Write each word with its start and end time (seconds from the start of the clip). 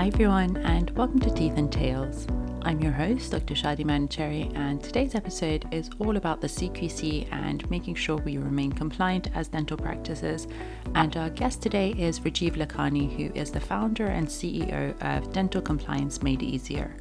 Hi, 0.00 0.06
everyone, 0.06 0.56
and 0.56 0.90
welcome 0.92 1.20
to 1.20 1.30
Teeth 1.30 1.58
and 1.58 1.70
Tales. 1.70 2.26
I'm 2.62 2.80
your 2.80 2.90
host, 2.90 3.32
Dr. 3.32 3.52
Shadi 3.52 3.84
Manuchehri, 3.84 4.50
and 4.56 4.82
today's 4.82 5.14
episode 5.14 5.68
is 5.74 5.90
all 5.98 6.16
about 6.16 6.40
the 6.40 6.46
CQC 6.46 7.30
and 7.30 7.70
making 7.70 7.96
sure 7.96 8.16
we 8.16 8.38
remain 8.38 8.72
compliant 8.72 9.28
as 9.34 9.48
dental 9.48 9.76
practices. 9.76 10.48
And 10.94 11.14
our 11.18 11.28
guest 11.28 11.60
today 11.60 11.90
is 11.90 12.20
Rajiv 12.20 12.52
Lakhani, 12.56 13.14
who 13.14 13.38
is 13.38 13.50
the 13.50 13.60
founder 13.60 14.06
and 14.06 14.26
CEO 14.26 14.98
of 15.02 15.34
Dental 15.34 15.60
Compliance 15.60 16.22
Made 16.22 16.42
Easier. 16.42 16.96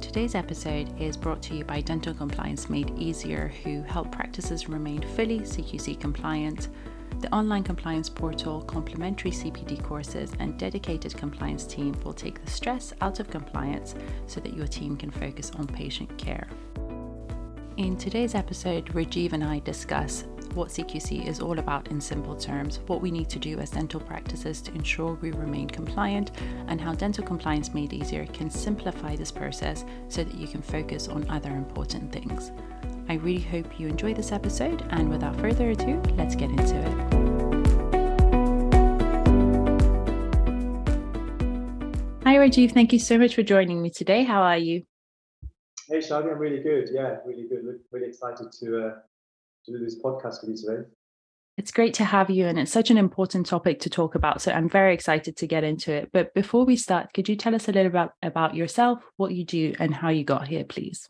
Today's 0.00 0.36
episode 0.36 0.96
is 1.00 1.16
brought 1.16 1.42
to 1.42 1.56
you 1.56 1.64
by 1.64 1.80
Dental 1.80 2.14
Compliance 2.14 2.70
Made 2.70 2.96
Easier, 2.96 3.52
who 3.64 3.82
help 3.82 4.12
practices 4.12 4.68
remain 4.68 5.02
fully 5.16 5.40
CQC 5.40 5.98
compliant 5.98 6.68
the 7.20 7.32
online 7.34 7.62
compliance 7.62 8.08
portal, 8.08 8.62
complimentary 8.62 9.30
CPD 9.30 9.82
courses, 9.82 10.32
and 10.38 10.58
dedicated 10.58 11.16
compliance 11.16 11.66
team 11.66 11.94
will 12.04 12.12
take 12.12 12.44
the 12.44 12.50
stress 12.50 12.92
out 13.00 13.20
of 13.20 13.30
compliance 13.30 13.94
so 14.26 14.40
that 14.40 14.54
your 14.54 14.66
team 14.66 14.96
can 14.96 15.10
focus 15.10 15.50
on 15.58 15.66
patient 15.66 16.16
care. 16.18 16.48
In 17.78 17.96
today's 17.96 18.34
episode, 18.34 18.86
Rajiv 18.86 19.32
and 19.32 19.44
I 19.44 19.60
discuss 19.60 20.24
what 20.54 20.68
CQC 20.68 21.26
is 21.26 21.40
all 21.40 21.58
about 21.58 21.88
in 21.88 22.00
simple 22.00 22.34
terms, 22.34 22.80
what 22.86 23.02
we 23.02 23.10
need 23.10 23.28
to 23.28 23.38
do 23.38 23.58
as 23.58 23.70
dental 23.70 24.00
practices 24.00 24.62
to 24.62 24.72
ensure 24.72 25.18
we 25.20 25.30
remain 25.32 25.68
compliant, 25.68 26.30
and 26.68 26.80
how 26.80 26.94
Dental 26.94 27.24
Compliance 27.24 27.74
Made 27.74 27.92
Easier 27.92 28.26
can 28.26 28.50
simplify 28.50 29.14
this 29.14 29.30
process 29.30 29.84
so 30.08 30.24
that 30.24 30.34
you 30.34 30.48
can 30.48 30.62
focus 30.62 31.08
on 31.08 31.28
other 31.28 31.50
important 31.50 32.10
things. 32.10 32.52
I 33.08 33.14
really 33.14 33.40
hope 33.40 33.78
you 33.78 33.86
enjoy 33.86 34.14
this 34.14 34.32
episode, 34.32 34.84
and 34.90 35.08
without 35.08 35.36
further 35.36 35.70
ado, 35.70 36.02
let's 36.16 36.34
get 36.34 36.50
into 36.50 36.76
it. 36.76 37.16
Hi, 42.24 42.34
Rajiv. 42.36 42.72
Thank 42.72 42.92
you 42.92 42.98
so 42.98 43.16
much 43.16 43.36
for 43.36 43.44
joining 43.44 43.80
me 43.80 43.90
today. 43.90 44.24
How 44.24 44.42
are 44.42 44.58
you? 44.58 44.82
Hey, 45.88 45.98
Shadi. 45.98 46.32
I'm 46.32 46.38
really 46.38 46.60
good. 46.60 46.88
Yeah, 46.92 47.18
really 47.24 47.46
good. 47.48 47.62
Really 47.92 48.08
excited 48.08 48.50
to, 48.60 48.86
uh, 48.86 48.94
to 49.66 49.72
do 49.72 49.78
this 49.78 50.02
podcast 50.02 50.42
with 50.42 50.50
you 50.50 50.56
today. 50.56 50.88
It's 51.56 51.70
great 51.70 51.94
to 51.94 52.04
have 52.04 52.28
you, 52.28 52.46
and 52.46 52.58
it's 52.58 52.72
such 52.72 52.90
an 52.90 52.98
important 52.98 53.46
topic 53.46 53.78
to 53.80 53.88
talk 53.88 54.16
about. 54.16 54.42
So 54.42 54.50
I'm 54.50 54.68
very 54.68 54.92
excited 54.92 55.36
to 55.36 55.46
get 55.46 55.62
into 55.62 55.92
it. 55.92 56.10
But 56.12 56.34
before 56.34 56.64
we 56.64 56.74
start, 56.74 57.12
could 57.14 57.28
you 57.28 57.36
tell 57.36 57.54
us 57.54 57.68
a 57.68 57.72
little 57.72 57.86
about, 57.86 58.14
about 58.20 58.56
yourself, 58.56 59.04
what 59.16 59.32
you 59.32 59.44
do, 59.44 59.74
and 59.78 59.94
how 59.94 60.08
you 60.08 60.24
got 60.24 60.48
here, 60.48 60.64
please? 60.64 61.08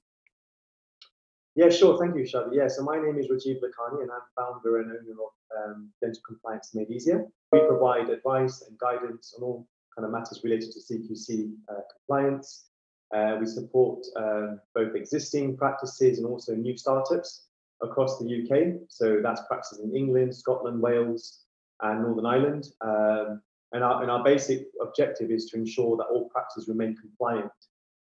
Yeah, 1.56 1.70
sure. 1.70 1.96
Thank 1.98 2.14
you, 2.14 2.22
Shadi. 2.24 2.50
Yeah, 2.52 2.68
so 2.68 2.82
my 2.82 2.98
name 3.00 3.18
is 3.18 3.28
Rajiv 3.28 3.62
Lakhani, 3.62 4.02
and 4.02 4.10
I'm 4.10 4.20
founder 4.36 4.76
and 4.80 4.90
owner 4.90 5.12
of 5.12 5.70
um, 5.70 5.88
Dental 6.02 6.20
Compliance 6.26 6.74
Made 6.74 6.90
Easier. 6.90 7.26
We 7.50 7.60
provide 7.60 8.10
advice 8.10 8.62
and 8.68 8.78
guidance 8.78 9.34
on 9.38 9.42
all 9.42 9.66
kind 9.96 10.04
of 10.04 10.12
matters 10.12 10.42
related 10.44 10.70
to 10.72 10.80
CQC 10.80 11.54
uh, 11.70 11.80
compliance. 11.96 12.66
Uh, 13.14 13.38
we 13.40 13.46
support 13.46 14.04
um, 14.16 14.60
both 14.74 14.94
existing 14.94 15.56
practices 15.56 16.18
and 16.18 16.26
also 16.26 16.54
new 16.54 16.76
startups 16.76 17.46
across 17.82 18.18
the 18.18 18.26
UK. 18.26 18.80
So 18.90 19.20
that's 19.22 19.40
practices 19.48 19.80
in 19.82 19.96
England, 19.96 20.36
Scotland, 20.36 20.82
Wales, 20.82 21.44
and 21.80 22.02
Northern 22.02 22.26
Ireland. 22.26 22.66
Um, 22.82 23.40
and, 23.72 23.82
our, 23.82 24.02
and 24.02 24.10
our 24.10 24.22
basic 24.22 24.66
objective 24.82 25.30
is 25.30 25.46
to 25.46 25.56
ensure 25.56 25.96
that 25.96 26.04
all 26.04 26.28
practices 26.28 26.68
remain 26.68 26.96
compliant 26.96 27.50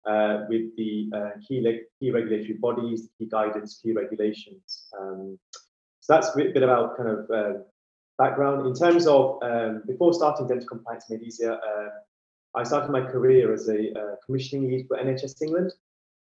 uh, 0.07 0.45
with 0.47 0.75
the 0.77 1.09
uh, 1.13 1.29
key, 1.45 1.81
key 1.99 2.11
regulatory 2.11 2.53
bodies, 2.53 3.09
key 3.17 3.25
guidance, 3.25 3.79
key 3.83 3.91
regulations. 3.91 4.87
Um, 4.97 5.37
so 5.99 6.13
that's 6.13 6.33
a 6.33 6.37
bit, 6.37 6.63
about 6.63 6.95
kind 6.95 7.09
of 7.09 7.29
uh, 7.29 7.59
background. 8.17 8.65
In 8.65 8.73
terms 8.73 9.05
of 9.05 9.37
um, 9.43 9.83
before 9.85 10.13
starting 10.13 10.47
dental 10.47 10.67
compliance 10.67 11.09
made 11.09 11.21
easier, 11.21 11.53
uh, 11.53 11.89
I 12.55 12.63
started 12.63 12.89
my 12.89 13.01
career 13.01 13.53
as 13.53 13.67
a 13.67 13.91
uh, 13.99 14.15
commissioning 14.25 14.69
lead 14.69 14.87
for 14.87 14.97
NHS 14.97 15.41
England, 15.41 15.73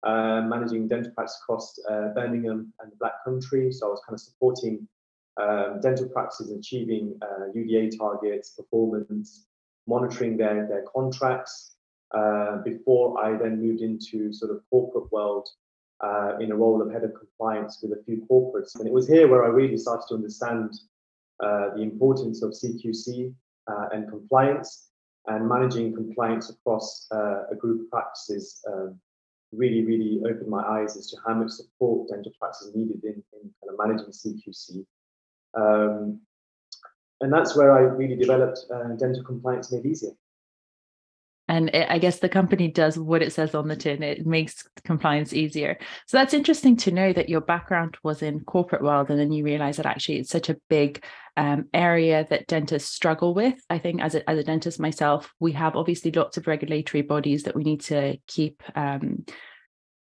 uh, 0.03 0.41
managing 0.41 0.87
dental 0.87 1.11
practice 1.13 1.39
across 1.41 1.79
Birmingham 2.13 2.71
and 2.79 2.91
the 2.91 2.95
Black 2.97 3.23
Country. 3.25 3.71
So 3.71 3.87
I 3.87 3.89
was 3.89 4.01
kind 4.07 4.13
of 4.13 4.21
supporting 4.21 4.87
um, 5.41 5.79
dental 5.81 6.07
practices 6.09 6.51
achieving 6.51 7.19
UDA 7.55 7.97
targets, 7.97 8.51
performance, 8.51 9.47
monitoring 9.87 10.37
their, 10.37 10.67
their 10.67 10.85
contracts, 10.95 11.77
uh, 12.13 12.57
before 12.57 13.23
I 13.23 13.37
then 13.37 13.61
moved 13.61 13.81
into 13.81 14.33
sort 14.33 14.51
of 14.51 14.61
corporate 14.69 15.11
world 15.11 15.47
uh, 16.01 16.37
in 16.39 16.51
a 16.51 16.55
role 16.55 16.81
of 16.81 16.91
head 16.91 17.03
of 17.03 17.13
compliance 17.13 17.79
with 17.81 17.97
a 17.97 18.03
few 18.03 18.25
corporates. 18.29 18.77
And 18.77 18.87
it 18.87 18.93
was 18.93 19.07
here 19.07 19.27
where 19.27 19.45
I 19.45 19.47
really 19.47 19.77
started 19.77 20.05
to 20.09 20.15
understand 20.15 20.73
uh, 21.41 21.69
the 21.75 21.81
importance 21.81 22.43
of 22.43 22.51
CQC 22.51 23.33
uh, 23.67 23.87
and 23.93 24.09
compliance 24.09 24.89
and 25.27 25.47
managing 25.47 25.93
compliance 25.93 26.49
across 26.49 27.07
uh, 27.11 27.43
a 27.51 27.55
group 27.55 27.81
of 27.81 27.91
practices. 27.91 28.63
Um, 28.71 28.99
really, 29.53 29.83
really 29.83 30.21
opened 30.25 30.47
my 30.47 30.63
eyes 30.63 30.95
as 30.95 31.09
to 31.11 31.17
how 31.27 31.33
much 31.33 31.51
support 31.51 32.09
dental 32.09 32.31
practices 32.39 32.73
needed 32.73 33.03
in, 33.03 33.21
in 33.33 33.51
kind 33.59 33.69
of 33.69 33.77
managing 33.77 34.07
CQC. 34.07 34.85
Um, 35.53 36.21
and 37.19 37.31
that's 37.31 37.55
where 37.55 37.73
I 37.73 37.81
really 37.81 38.15
developed 38.15 38.61
dental 38.97 39.23
compliance 39.23 39.71
made 39.71 39.85
easier 39.85 40.13
and 41.51 41.69
it, 41.75 41.85
i 41.89 41.99
guess 41.99 42.19
the 42.19 42.29
company 42.29 42.67
does 42.67 42.97
what 42.97 43.21
it 43.21 43.31
says 43.31 43.53
on 43.53 43.67
the 43.67 43.75
tin 43.75 44.01
it 44.01 44.25
makes 44.25 44.67
compliance 44.83 45.33
easier 45.33 45.77
so 46.07 46.17
that's 46.17 46.33
interesting 46.33 46.75
to 46.75 46.91
know 46.91 47.13
that 47.13 47.29
your 47.29 47.41
background 47.41 47.97
was 48.03 48.23
in 48.23 48.39
corporate 48.39 48.81
world 48.81 49.09
and 49.09 49.19
then 49.19 49.31
you 49.31 49.43
realize 49.43 49.77
that 49.77 49.85
actually 49.85 50.17
it's 50.17 50.31
such 50.31 50.49
a 50.49 50.57
big 50.69 51.03
um, 51.37 51.65
area 51.73 52.25
that 52.29 52.47
dentists 52.47 52.91
struggle 52.91 53.33
with 53.33 53.55
i 53.69 53.77
think 53.77 54.01
as 54.01 54.15
a, 54.15 54.29
as 54.29 54.39
a 54.39 54.43
dentist 54.43 54.79
myself 54.79 55.33
we 55.39 55.51
have 55.51 55.75
obviously 55.75 56.11
lots 56.11 56.37
of 56.37 56.47
regulatory 56.47 57.01
bodies 57.01 57.43
that 57.43 57.55
we 57.55 57.63
need 57.63 57.81
to 57.81 58.17
keep 58.27 58.63
um, 58.75 59.23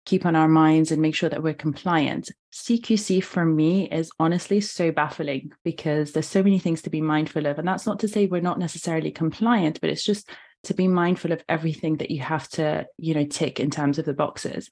keep 0.09 0.25
on 0.25 0.35
our 0.35 0.49
minds 0.49 0.91
and 0.91 1.03
make 1.03 1.15
sure 1.15 1.29
that 1.29 1.43
we're 1.43 1.53
compliant. 1.53 2.31
CQC 2.51 3.23
for 3.23 3.45
me 3.45 3.91
is 3.91 4.11
honestly 4.19 4.59
so 4.59 4.91
baffling 4.91 5.53
because 5.65 6.13
there's 6.13 6.27
so 6.27 6.43
many 6.43 6.59
things 6.59 6.81
to 6.81 6.89
be 6.89 7.03
mindful 7.03 7.45
of. 7.45 7.59
And 7.59 7.69
that's 7.69 7.85
not 7.85 8.01
to 8.01 8.09
say 8.09 8.25
we're 8.25 8.41
not 8.41 8.59
necessarily 8.59 9.11
compliant, 9.11 9.83
but 9.83 9.91
it's 9.91 10.03
just 10.03 10.31
to 10.65 10.75
be 10.75 10.89
mindful 10.89 11.33
of 11.33 11.43
everything 11.49 11.97
that 11.99 12.11
you 12.11 12.21
have 12.21 12.49
to 12.49 12.87
you 12.97 13.15
know 13.15 13.25
tick 13.25 13.61
in 13.61 13.71
terms 13.71 13.99
of 13.99 14.05
the 14.05 14.15
boxes. 14.15 14.71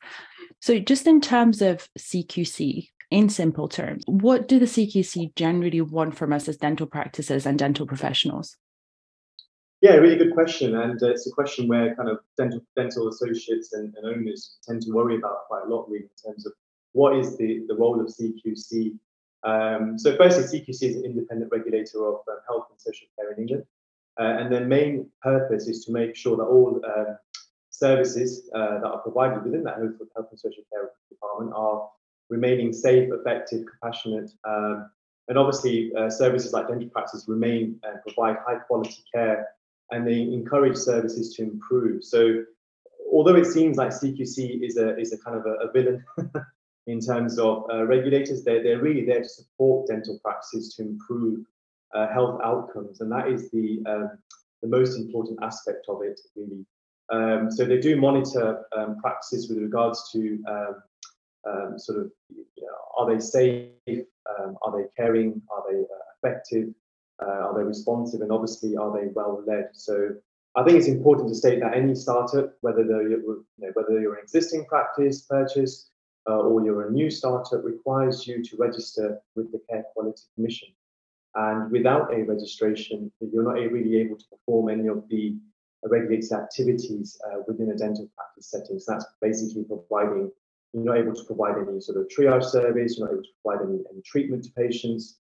So 0.60 0.78
just 0.78 1.06
in 1.06 1.20
terms 1.20 1.62
of 1.62 1.88
cqc 1.98 2.88
in 3.10 3.28
simple 3.28 3.69
terms 3.69 4.02
what 4.06 4.48
do 4.48 4.58
the 4.58 4.66
cqc 4.66 5.34
generally 5.36 5.80
want 5.80 6.16
from 6.16 6.32
us 6.32 6.48
as 6.48 6.56
dental 6.56 6.86
practices 6.86 7.47
and 7.47 7.58
dental 7.58 7.86
professionals? 7.86 8.56
Yeah 9.80 9.94
really 9.94 10.16
good 10.16 10.34
question 10.34 10.74
and 10.76 11.00
uh, 11.02 11.10
it's 11.10 11.26
a 11.26 11.32
question 11.32 11.69
where 11.69 11.94
kind 11.94 12.08
of 12.08 12.18
dental 12.36 12.60
dental 12.74 13.08
associates 13.08 13.72
and, 13.72 13.94
and, 13.97 14.06
owners 14.06 14.58
tend 14.66 14.82
to 14.82 14.92
worry 14.92 15.16
about 15.16 15.47
quite 15.48 15.62
a 15.66 15.68
lot 15.68 15.88
really 15.88 16.04
in 16.04 16.30
terms 16.30 16.47
of 16.47 16.53
what 16.92 17.14
is 17.14 17.36
the, 17.36 17.64
the 17.68 17.76
role 17.76 18.00
of 18.00 18.06
cqc 18.08 18.98
um, 19.44 19.98
so 19.98 20.16
firstly 20.16 20.60
cqc 20.60 20.82
is 20.82 20.97
an 20.97 21.04
independent 21.04 21.53
regulator 21.53 22.08
of 22.08 22.16
um, 22.28 22.38
health 22.48 22.66
and 22.70 22.80
social 22.80 23.06
care 23.16 23.32
in 23.32 23.42
england 23.42 23.64
uh, 24.19 24.37
and 24.38 24.53
their 24.53 24.65
main 24.65 25.09
purpose 25.22 25.69
is 25.69 25.84
to 25.84 25.93
make 25.93 26.16
sure 26.16 26.37
that 26.37 26.44
all 26.44 26.81
um, 26.97 27.19
services 27.71 28.49
uh, 28.54 28.78
that 28.81 28.87
are 28.87 28.99
provided 28.99 29.44
within 29.44 29.62
that 29.65 29.77
health, 29.77 29.93
health 30.15 30.28
and 30.31 30.41
social 30.41 30.62
care 30.72 30.91
department 31.10 31.53
are 31.54 31.88
remaining 32.31 32.72
safe, 32.72 33.10
effective, 33.12 33.65
compassionate, 33.66 34.31
um, 34.44 34.91
and 35.28 35.38
obviously 35.38 35.93
uh, 35.97 36.09
services 36.09 36.53
like 36.53 36.69
dental 36.69 36.88
practice 36.88 37.25
remain 37.28 37.78
and 37.82 38.00
provide 38.03 38.37
high 38.47 38.59
quality 38.59 39.04
care, 39.12 39.49
and 39.91 40.06
they 40.06 40.21
encourage 40.21 40.77
services 40.77 41.34
to 41.34 41.43
improve. 41.43 42.03
So, 42.03 42.44
although 43.12 43.37
it 43.37 43.47
seems 43.47 43.77
like 43.77 43.91
CQC 43.91 44.65
is 44.65 44.77
a 44.77 44.98
is 44.98 45.12
a 45.12 45.19
kind 45.19 45.37
of 45.37 45.47
a, 45.47 45.69
a 45.69 45.72
villain 45.72 46.04
in 46.87 47.00
terms 47.00 47.38
of 47.38 47.65
uh, 47.72 47.84
regulators, 47.84 48.44
they're 48.44 48.62
they're 48.62 48.81
really 48.81 49.04
there 49.04 49.22
to 49.22 49.28
support 49.28 49.88
dental 49.88 50.19
practices 50.25 50.74
to 50.77 50.83
improve 50.83 51.45
uh, 51.94 52.09
health 52.12 52.41
outcomes, 52.42 53.00
and 53.00 53.10
that 53.10 53.28
is 53.28 53.50
the 53.50 53.83
um, 53.86 54.10
the 54.62 54.68
most 54.68 54.97
important 54.97 55.38
aspect 55.42 55.86
of 55.88 56.03
it, 56.03 56.21
really. 56.34 56.65
Um, 57.09 57.50
so 57.50 57.65
they 57.65 57.78
do 57.78 58.00
monitor 58.00 58.65
um, 58.77 58.98
practices 59.00 59.48
with 59.48 59.59
regards 59.59 60.10
to 60.12 60.42
um, 60.48 60.74
um, 61.48 61.78
sort 61.78 62.00
of 62.00 62.10
you 62.28 62.44
know, 62.62 62.68
are 62.98 63.12
they 63.12 63.21
safe, 63.21 63.71
um, 64.38 64.56
are 64.62 64.77
they 64.77 64.88
caring, 64.97 65.41
are 65.50 65.62
they 65.71 65.78
uh, 65.78 66.06
effective, 66.16 66.68
uh, 67.22 67.27
are 67.27 67.56
they 67.56 67.65
responsive, 67.65 68.21
and 68.22 68.32
obviously 68.32 68.77
are 68.77 68.92
they 68.98 69.09
well 69.09 69.42
led. 69.47 69.68
So 69.72 70.10
I 70.56 70.65
think 70.65 70.78
it's 70.78 70.89
important 70.89 71.28
to 71.28 71.34
state 71.34 71.60
that 71.60 71.74
any 71.74 71.94
startup, 71.94 72.54
whether 72.62 72.84
they're 72.84 73.09
you 73.09 73.44
know, 73.59 73.71
whether 73.74 74.00
you're 74.00 74.15
an 74.15 74.22
existing 74.22 74.65
practice 74.66 75.22
purchase 75.22 75.91
uh, 76.28 76.39
or 76.39 76.65
you're 76.65 76.89
a 76.89 76.91
new 76.91 77.10
startup, 77.10 77.62
requires 77.62 78.27
you 78.27 78.42
to 78.42 78.56
register 78.56 79.21
with 79.36 79.53
the 79.53 79.60
Care 79.71 79.84
Quality 79.94 80.22
Commission. 80.34 80.68
And 81.36 81.71
without 81.71 82.12
a 82.15 82.22
registration, 82.22 83.12
you're 83.21 83.44
not 83.44 83.54
really 83.54 83.98
able 83.98 84.16
to 84.16 84.24
perform 84.30 84.71
any 84.71 84.88
of 84.88 85.04
the 85.10 85.36
regulated 85.84 86.33
activities 86.33 87.21
uh, 87.27 87.41
within 87.47 87.71
a 87.71 87.77
dental 87.77 88.09
practice 88.16 88.50
setting. 88.50 88.78
So 88.78 88.92
that's 88.92 89.06
basically 89.21 89.65
providing, 89.65 90.33
you're 90.72 90.84
not 90.84 90.97
able 90.97 91.15
to 91.15 91.24
provide 91.24 91.56
any 91.56 91.80
sort 91.80 91.98
of 91.98 92.09
triage 92.09 92.44
service, 92.44 92.97
you're 92.97 93.06
not 93.06 93.12
able 93.12 93.22
to 93.22 93.28
provide 93.42 93.68
any, 93.68 93.80
any 93.92 94.03
treatment 94.03 94.44
to 94.44 94.50
patients. 94.53 95.18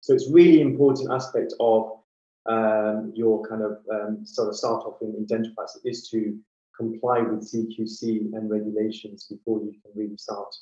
So 0.00 0.12
it's 0.12 0.28
really 0.28 0.60
important 0.60 1.12
aspect 1.12 1.54
of 1.60 2.00
um, 2.46 3.12
your 3.14 3.46
kind 3.46 3.62
of 3.62 3.78
um, 3.90 4.26
sort 4.26 4.48
of 4.48 4.56
start 4.56 4.84
off 4.84 5.00
in, 5.02 5.14
in 5.16 5.24
dental 5.24 5.52
practice 5.54 5.80
is 5.84 6.08
to 6.10 6.36
comply 6.76 7.20
with 7.20 7.48
CQC 7.48 8.34
and 8.34 8.50
regulations 8.50 9.26
before 9.30 9.60
you 9.60 9.72
can 9.82 9.92
really 9.94 10.16
start 10.16 10.52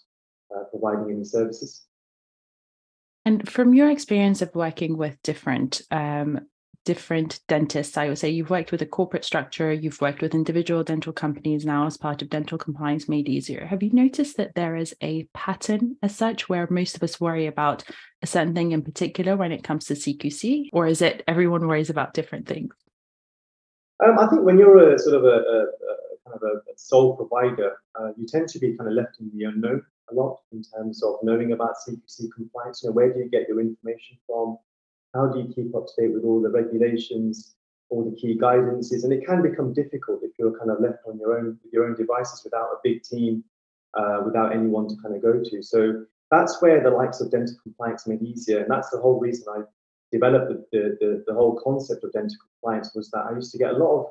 uh, 0.55 0.65
providing 0.65 1.15
any 1.15 1.25
services. 1.25 1.87
And 3.25 3.49
from 3.49 3.75
your 3.75 3.91
experience 3.91 4.43
of 4.43 4.55
working 4.55 4.97
with 4.97 5.21
different 5.23 5.83
um, 5.91 6.41
different 6.85 7.39
dentists, 7.47 7.97
I 7.97 8.09
would 8.09 8.19
say 8.19 8.31
you've 8.31 8.51
worked 8.51 8.73
with 8.73 8.83
a 8.83 8.87
corporate 8.87 9.25
structure, 9.25 9.73
you've 9.73 10.01
worked 10.01 10.21
with 10.21 10.35
individual 10.35 10.83
dental 10.83 11.13
companies 11.13 11.65
now 11.65 11.87
as 11.87 11.97
part 11.97 12.23
of 12.23 12.31
dental 12.31 12.59
compliance 12.59 13.09
made 13.09 13.29
easier. 13.29 13.65
Have 13.67 13.85
you 13.85 13.91
noticed 13.93 14.37
that 14.39 14.57
there 14.57 14.75
is 14.75 14.95
a 15.01 15.29
pattern 15.33 15.97
as 16.03 16.17
such 16.17 16.49
where 16.49 16.67
most 16.71 16.97
of 16.97 17.03
us 17.05 17.21
worry 17.21 17.47
about 17.47 17.85
a 18.21 18.27
certain 18.27 18.55
thing 18.55 18.73
in 18.73 18.83
particular 18.83 19.37
when 19.37 19.53
it 19.53 19.63
comes 19.63 19.85
to 19.87 19.95
CQC, 19.95 20.71
or 20.73 20.89
is 20.89 21.03
it 21.03 21.23
everyone 21.29 21.69
worries 21.69 21.91
about 21.91 22.15
different 22.15 22.49
things? 22.49 22.75
Um, 24.05 24.19
I 24.19 24.27
think 24.27 24.43
when 24.43 24.59
you're 24.59 24.95
a 24.95 24.99
sort 24.99 25.15
of 25.15 25.25
a, 25.25 25.29
a, 25.29 25.59
a 25.63 25.95
kind 26.27 26.35
of 26.35 26.43
a, 26.43 26.73
sole 26.75 27.17
provider, 27.17 27.77
uh, 28.01 28.09
you 28.17 28.27
tend 28.27 28.49
to 28.49 28.59
be 28.59 28.77
kind 28.77 28.91
of 28.91 28.97
left 28.97 29.21
in 29.21 29.31
the 29.37 29.45
unknown 29.45 29.83
lot 30.15 30.41
in 30.53 30.63
terms 30.63 31.03
of 31.03 31.17
knowing 31.23 31.53
about 31.53 31.75
CQC 31.87 32.33
compliance. 32.35 32.83
You 32.83 32.89
know, 32.89 32.95
where 32.95 33.13
do 33.13 33.21
you 33.21 33.29
get 33.29 33.49
your 33.49 33.61
information 33.61 34.19
from? 34.27 34.59
How 35.15 35.27
do 35.27 35.41
you 35.41 35.53
keep 35.55 35.75
up 35.75 35.87
to 35.87 36.03
date 36.03 36.15
with 36.15 36.25
all 36.25 36.41
the 36.41 36.49
regulations, 36.49 37.55
all 37.91 38.05
the 38.09 38.17
key 38.17 38.39
guidances? 38.39 39.05
And 39.05 39.13
it 39.13 39.27
can 39.27 39.43
become 39.43 39.73
difficult 39.73 40.21
if 40.23 40.33
you're 40.39 40.59
kind 40.59 40.71
of 40.71 40.81
left 40.81 41.01
on 41.07 41.19
your 41.19 41.39
own 41.39 41.59
with 41.63 41.73
your 41.73 41.87
own 41.87 41.95
devices 41.95 42.43
without 42.45 42.67
a 42.67 42.81
big 42.83 43.03
team, 43.03 43.45
uh, 43.95 44.23
without 44.25 44.53
anyone 44.53 44.89
to 44.89 44.97
kind 45.03 45.15
of 45.15 45.23
go 45.23 45.43
to. 45.43 45.63
So 45.63 46.05
that's 46.31 46.63
where 46.63 46.83
the 46.83 46.91
likes 46.91 47.21
of 47.21 47.31
dental 47.31 47.57
compliance 47.63 48.07
made 48.07 48.23
easier, 48.23 48.61
and 48.61 48.71
that's 48.71 48.91
the 48.91 48.99
whole 48.99 49.21
reason 49.21 49.45
I 49.55 49.63
developed 50.11 50.49
the, 50.49 50.65
the, 50.73 50.97
the, 51.01 51.25
the 51.27 51.35
whole 51.35 51.61
concept 51.63 52.05
of 52.05 52.13
dental 52.13 52.37
compliance 52.41 52.95
was 52.95 53.11
that 53.11 53.27
I 53.31 53.35
used 53.35 53.53
to 53.53 53.59
get 53.59 53.75
a 53.75 53.77
lot 53.77 54.01
of 54.01 54.07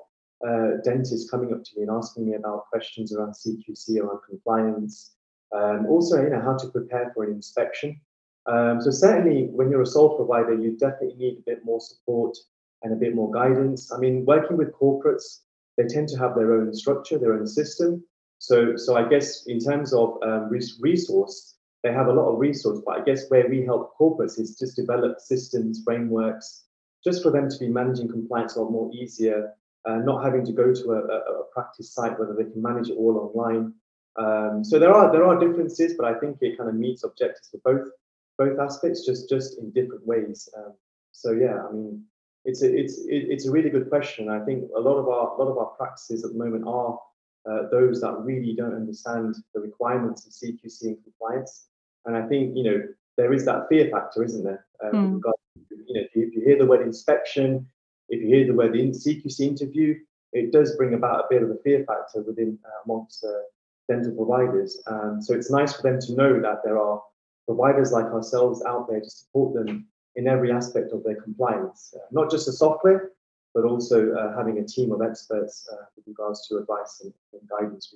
uh, 0.47 0.81
dentists 0.83 1.29
coming 1.29 1.53
up 1.53 1.63
to 1.63 1.71
me 1.75 1.83
and 1.83 1.91
asking 1.91 2.27
me 2.27 2.35
about 2.35 2.65
questions 2.69 3.13
around 3.13 3.33
CQC, 3.33 3.99
around 3.99 4.19
compliance, 4.27 5.13
um, 5.53 5.85
also, 5.87 6.21
you 6.21 6.29
know, 6.29 6.41
how 6.41 6.57
to 6.57 6.67
prepare 6.69 7.11
for 7.13 7.23
an 7.23 7.31
inspection. 7.31 7.99
Um, 8.45 8.81
so 8.81 8.89
certainly, 8.89 9.49
when 9.51 9.69
you're 9.69 9.81
a 9.81 9.85
sole 9.85 10.15
provider, 10.15 10.53
you 10.53 10.77
definitely 10.77 11.15
need 11.15 11.37
a 11.37 11.43
bit 11.45 11.65
more 11.65 11.79
support 11.79 12.37
and 12.83 12.93
a 12.93 12.95
bit 12.95 13.13
more 13.13 13.31
guidance. 13.31 13.91
I 13.91 13.97
mean, 13.97 14.25
working 14.25 14.57
with 14.57 14.73
corporates, 14.73 15.41
they 15.77 15.85
tend 15.85 16.09
to 16.09 16.17
have 16.17 16.35
their 16.35 16.53
own 16.53 16.73
structure, 16.73 17.19
their 17.19 17.33
own 17.33 17.47
system. 17.47 18.03
So, 18.39 18.75
so 18.75 18.95
I 18.95 19.07
guess 19.07 19.45
in 19.45 19.59
terms 19.59 19.93
of 19.93 20.17
um, 20.23 20.49
resource, 20.49 21.55
they 21.83 21.93
have 21.93 22.07
a 22.07 22.13
lot 22.13 22.31
of 22.31 22.39
resource. 22.39 22.81
But 22.85 22.99
I 22.99 23.03
guess 23.03 23.29
where 23.29 23.47
we 23.47 23.63
help 23.63 23.95
corporates 23.99 24.39
is 24.39 24.57
just 24.57 24.75
develop 24.75 25.19
systems, 25.19 25.81
frameworks, 25.83 26.63
just 27.03 27.21
for 27.21 27.31
them 27.31 27.49
to 27.49 27.57
be 27.59 27.67
managing 27.67 28.07
compliance 28.07 28.55
a 28.55 28.61
lot 28.61 28.71
more 28.71 28.91
easier, 28.93 29.53
uh, 29.87 29.97
not 29.97 30.23
having 30.23 30.45
to 30.45 30.51
go 30.51 30.73
to 30.73 30.91
a, 30.91 30.99
a, 30.99 31.17
a 31.41 31.43
practice 31.53 31.93
site, 31.93 32.19
whether 32.19 32.33
they 32.33 32.49
can 32.49 32.61
manage 32.61 32.89
it 32.89 32.97
all 32.97 33.31
online. 33.35 33.73
Um, 34.17 34.63
so 34.63 34.77
there 34.79 34.93
are 34.93 35.11
there 35.11 35.25
are 35.25 35.39
differences, 35.39 35.93
but 35.97 36.05
I 36.05 36.19
think 36.19 36.37
it 36.41 36.57
kind 36.57 36.69
of 36.69 36.75
meets 36.75 37.03
objectives 37.03 37.49
for 37.49 37.59
both 37.63 37.89
both 38.37 38.59
aspects, 38.59 39.05
just 39.05 39.29
just 39.29 39.59
in 39.59 39.71
different 39.71 40.05
ways. 40.05 40.49
Um, 40.57 40.73
so 41.11 41.31
yeah, 41.31 41.63
I 41.67 41.71
mean, 41.71 42.03
it's 42.45 42.63
a 42.63 42.75
it's 42.75 43.01
it's 43.07 43.47
a 43.47 43.51
really 43.51 43.69
good 43.69 43.89
question. 43.89 44.29
I 44.29 44.43
think 44.43 44.69
a 44.75 44.79
lot 44.79 44.97
of 44.97 45.07
our 45.07 45.35
a 45.35 45.37
lot 45.41 45.51
of 45.51 45.57
our 45.57 45.71
practices 45.77 46.25
at 46.25 46.33
the 46.33 46.37
moment 46.37 46.65
are 46.67 46.99
uh, 47.49 47.69
those 47.71 48.01
that 48.01 48.17
really 48.19 48.53
don't 48.53 48.75
understand 48.75 49.35
the 49.53 49.61
requirements 49.61 50.25
of 50.25 50.33
CQC 50.33 50.81
and 50.81 51.03
compliance. 51.03 51.67
And 52.05 52.17
I 52.17 52.27
think 52.27 52.55
you 52.55 52.63
know 52.63 52.83
there 53.17 53.33
is 53.33 53.45
that 53.45 53.67
fear 53.69 53.89
factor, 53.89 54.23
isn't 54.23 54.43
there? 54.43 54.65
Um, 54.83 55.21
mm. 55.21 55.31
you 55.69 55.93
know, 55.93 56.07
if 56.13 56.35
you 56.35 56.41
hear 56.43 56.57
the 56.57 56.65
word 56.65 56.81
inspection, 56.81 57.67
if 58.09 58.21
you 58.21 58.27
hear 58.27 58.47
the 58.47 58.53
word 58.53 58.73
CQC 58.73 59.39
interview, 59.39 59.95
it 60.33 60.51
does 60.51 60.75
bring 60.75 60.93
about 60.93 61.19
a 61.19 61.27
bit 61.29 61.43
of 61.43 61.49
a 61.49 61.57
fear 61.63 61.85
factor 61.85 62.21
within 62.21 62.57
uh, 62.65 62.81
amongst 62.85 63.23
uh, 63.23 63.41
dental 63.91 64.13
providers. 64.15 64.81
Um, 64.87 65.21
so 65.21 65.33
it's 65.33 65.51
nice 65.51 65.73
for 65.73 65.83
them 65.83 65.99
to 65.99 66.15
know 66.15 66.33
that 66.41 66.59
there 66.63 66.79
are 66.79 67.01
providers 67.45 67.91
like 67.91 68.05
ourselves 68.05 68.63
out 68.65 68.87
there 68.89 69.01
to 69.01 69.09
support 69.09 69.53
them 69.53 69.87
in 70.15 70.27
every 70.27 70.51
aspect 70.51 70.91
of 70.91 71.03
their 71.03 71.19
compliance, 71.21 71.93
uh, 71.95 72.07
not 72.11 72.31
just 72.31 72.45
the 72.45 72.53
software, 72.53 73.11
but 73.53 73.63
also 73.65 74.13
uh, 74.13 74.35
having 74.37 74.57
a 74.59 74.65
team 74.65 74.91
of 74.91 75.01
experts 75.01 75.67
uh, 75.71 75.85
with 75.95 76.05
regards 76.07 76.47
to 76.47 76.57
advice 76.57 77.01
and, 77.03 77.13
and 77.33 77.49
guidance. 77.49 77.93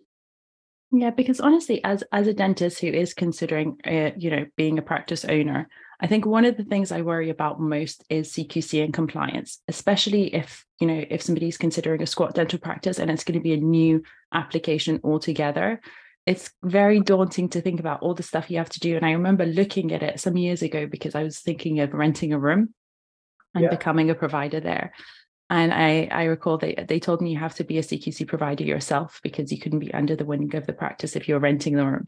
Yeah, 0.92 1.12
because 1.12 1.40
honestly, 1.40 1.84
as 1.84 2.04
as 2.12 2.28
a 2.28 2.34
dentist 2.34 2.80
who 2.80 2.88
is 2.88 3.14
considering, 3.14 3.78
uh, 3.86 4.12
you 4.18 4.30
know, 4.30 4.46
being 4.56 4.78
a 4.78 4.82
practice 4.82 5.26
owner, 5.26 5.68
I 6.00 6.08
think 6.08 6.26
one 6.26 6.46
of 6.46 6.58
the 6.58 6.64
things 6.64 6.92
I 6.92 7.02
worry 7.02 7.30
about 7.30 7.60
most 7.60 8.04
is 8.10 8.32
CQC 8.34 8.84
and 8.84 8.94
compliance, 8.94 9.62
especially 9.68 10.34
if, 10.34 10.66
you 10.80 10.88
know, 10.88 11.06
if 11.10 11.22
somebody's 11.22 11.58
considering 11.58 12.02
a 12.02 12.08
squat 12.08 12.36
dental 12.36 12.60
practice 12.60 13.00
and 13.00 13.10
it's 13.10 13.24
going 13.24 13.40
to 13.40 13.44
be 13.44 13.54
a 13.54 13.58
new 13.58 14.04
application 14.34 15.00
altogether. 15.04 15.80
It's 16.26 16.52
very 16.64 17.00
daunting 17.00 17.50
to 17.50 17.62
think 17.62 17.80
about 17.80 18.02
all 18.02 18.16
the 18.16 18.24
stuff 18.24 18.50
you 18.50 18.58
have 18.58 18.70
to 18.70 18.80
do. 18.80 18.96
And 18.96 19.06
I 19.06 19.12
remember 19.12 19.46
looking 19.46 19.94
at 19.94 20.04
it 20.04 20.20
some 20.20 20.38
years 20.38 20.64
ago 20.64 20.88
because 20.88 21.16
I 21.16 21.24
was 21.24 21.40
thinking 21.40 21.80
of 21.80 21.94
renting 21.94 22.34
a 22.34 22.40
room 22.40 22.74
and 23.54 23.64
yeah. 23.64 23.70
becoming 23.70 24.10
a 24.10 24.16
provider 24.16 24.60
there. 24.60 24.92
And 25.50 25.72
I, 25.72 26.08
I 26.12 26.24
recall 26.24 26.58
they, 26.58 26.74
they 26.88 27.00
told 27.00 27.22
me 27.22 27.32
you 27.32 27.38
have 27.38 27.56
to 27.56 27.64
be 27.64 27.78
a 27.78 27.84
CQC 27.84 28.28
provider 28.28 28.64
yourself 28.64 29.20
because 29.24 29.52
you 29.52 29.60
couldn't 29.60 29.80
be 29.80 29.94
under 29.94 30.16
the 30.16 30.26
wing 30.26 30.54
of 30.56 30.66
the 30.66 30.74
practice 30.74 31.16
if 31.16 31.28
you're 31.28 31.40
renting 31.40 31.76
the 31.76 31.86
room. 31.86 32.08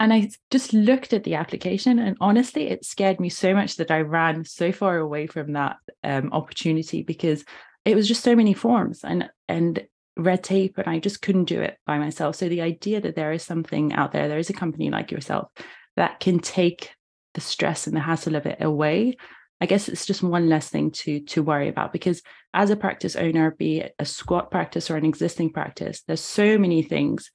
And 0.00 0.12
I 0.12 0.30
just 0.50 0.72
looked 0.72 1.12
at 1.12 1.22
the 1.22 1.36
application, 1.36 1.98
and 1.98 2.16
honestly, 2.20 2.68
it 2.68 2.84
scared 2.84 3.20
me 3.20 3.28
so 3.28 3.54
much 3.54 3.76
that 3.76 3.90
I 3.90 4.00
ran 4.00 4.44
so 4.44 4.72
far 4.72 4.98
away 4.98 5.26
from 5.28 5.52
that 5.52 5.76
um, 6.02 6.32
opportunity 6.32 7.02
because 7.02 7.44
it 7.84 7.94
was 7.94 8.08
just 8.08 8.24
so 8.24 8.34
many 8.34 8.54
forms 8.54 9.04
and 9.04 9.30
and 9.48 9.86
red 10.16 10.42
tape, 10.42 10.78
and 10.78 10.88
I 10.88 10.98
just 10.98 11.22
couldn't 11.22 11.44
do 11.44 11.60
it 11.60 11.78
by 11.86 11.98
myself. 11.98 12.36
So 12.36 12.48
the 12.48 12.62
idea 12.62 13.00
that 13.00 13.16
there 13.16 13.32
is 13.32 13.42
something 13.42 13.92
out 13.92 14.12
there, 14.12 14.28
there 14.28 14.38
is 14.38 14.50
a 14.50 14.54
company 14.54 14.90
like 14.90 15.10
yourself 15.10 15.50
that 15.96 16.20
can 16.20 16.38
take 16.40 16.90
the 17.34 17.40
stress 17.40 17.86
and 17.86 17.96
the 17.96 18.00
hassle 18.00 18.36
of 18.36 18.46
it 18.46 18.62
away. 18.62 19.16
I 19.60 19.66
guess 19.66 19.88
it's 19.88 20.06
just 20.06 20.22
one 20.22 20.48
less 20.48 20.68
thing 20.68 20.90
to 20.90 21.20
to 21.20 21.42
worry 21.42 21.68
about 21.68 21.92
because 21.92 22.22
as 22.54 22.70
a 22.70 22.76
practice 22.76 23.14
owner, 23.16 23.52
be 23.52 23.78
it 23.78 23.94
a 23.98 24.04
squat 24.04 24.50
practice 24.50 24.90
or 24.90 24.96
an 24.96 25.04
existing 25.04 25.52
practice, 25.52 26.02
there's 26.06 26.20
so 26.20 26.58
many 26.58 26.82
things 26.82 27.30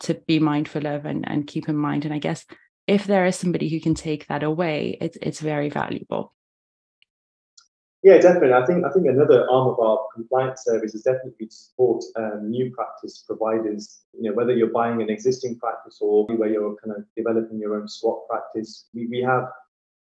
to 0.00 0.14
be 0.26 0.38
mindful 0.38 0.86
of 0.86 1.04
and, 1.04 1.28
and 1.28 1.46
keep 1.46 1.68
in 1.68 1.76
mind. 1.76 2.04
And 2.04 2.14
I 2.14 2.18
guess 2.18 2.44
if 2.86 3.04
there 3.04 3.26
is 3.26 3.36
somebody 3.36 3.68
who 3.68 3.80
can 3.80 3.94
take 3.94 4.26
that 4.28 4.42
away, 4.42 4.96
it's 5.00 5.18
it's 5.20 5.40
very 5.40 5.70
valuable. 5.70 6.32
Yeah, 8.02 8.18
definitely. 8.18 8.52
I 8.52 8.64
think 8.64 8.84
I 8.84 8.90
think 8.90 9.06
another 9.06 9.50
arm 9.50 9.68
of 9.68 9.80
our 9.80 9.98
compliance 10.14 10.62
service 10.64 10.94
is 10.94 11.02
definitely 11.02 11.46
to 11.46 11.52
support 11.52 12.04
um, 12.16 12.50
new 12.50 12.70
practice 12.70 13.24
providers. 13.26 14.02
You 14.12 14.30
know, 14.30 14.36
whether 14.36 14.52
you're 14.52 14.70
buying 14.70 15.02
an 15.02 15.10
existing 15.10 15.58
practice 15.58 15.98
or 16.00 16.26
where 16.26 16.48
you're 16.48 16.76
kind 16.76 16.96
of 16.96 17.04
developing 17.16 17.58
your 17.58 17.74
own 17.74 17.88
squat 17.88 18.28
practice, 18.28 18.86
we, 18.94 19.06
we 19.06 19.20
have 19.22 19.48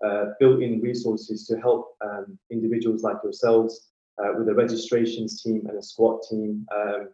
uh, 0.04 0.25
built-in 0.38 0.83
resources 0.83 1.47
to 1.47 1.59
help 1.61 1.97
um, 2.04 2.38
individuals 2.50 3.02
like 3.02 3.16
yourselves 3.23 3.88
uh, 4.23 4.33
with 4.37 4.49
a 4.49 4.54
registrations 4.54 5.42
team 5.42 5.64
and 5.66 5.78
a 5.78 5.83
squat 5.83 6.21
team 6.28 6.66
um, 6.76 7.09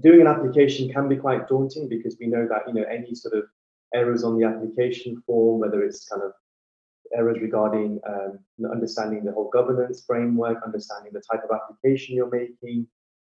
doing 0.00 0.20
an 0.20 0.26
application 0.26 0.92
can 0.92 1.08
be 1.08 1.16
quite 1.16 1.48
daunting 1.48 1.88
because 1.88 2.16
we 2.18 2.26
know 2.26 2.46
that 2.48 2.66
you 2.66 2.74
know 2.74 2.84
any 2.90 3.14
sort 3.14 3.34
of 3.34 3.44
errors 3.94 4.24
on 4.24 4.38
the 4.38 4.44
application 4.44 5.22
form, 5.26 5.60
whether 5.60 5.82
it's 5.82 6.08
kind 6.08 6.22
of 6.22 6.32
errors 7.16 7.38
regarding 7.40 8.00
um, 8.08 8.38
understanding 8.70 9.24
the 9.24 9.32
whole 9.32 9.50
governance 9.50 10.04
framework, 10.06 10.58
understanding 10.64 11.12
the 11.12 11.20
type 11.20 11.44
of 11.48 11.56
application 11.56 12.16
you're 12.16 12.30
making, 12.30 12.86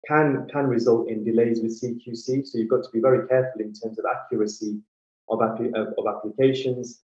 can 0.08 0.48
can 0.52 0.68
result 0.68 1.10
in 1.10 1.24
delays 1.24 1.62
with 1.62 1.82
CQC. 1.82 2.48
So 2.48 2.58
you've 2.58 2.70
got 2.70 2.84
to 2.84 2.90
be 2.92 3.00
very 3.00 3.28
careful 3.28 3.62
in 3.62 3.74
terms 3.74 3.98
of 4.00 4.06
accuracy 4.06 4.80
of, 5.30 5.42
of, 5.42 6.08
applications. 6.08 7.02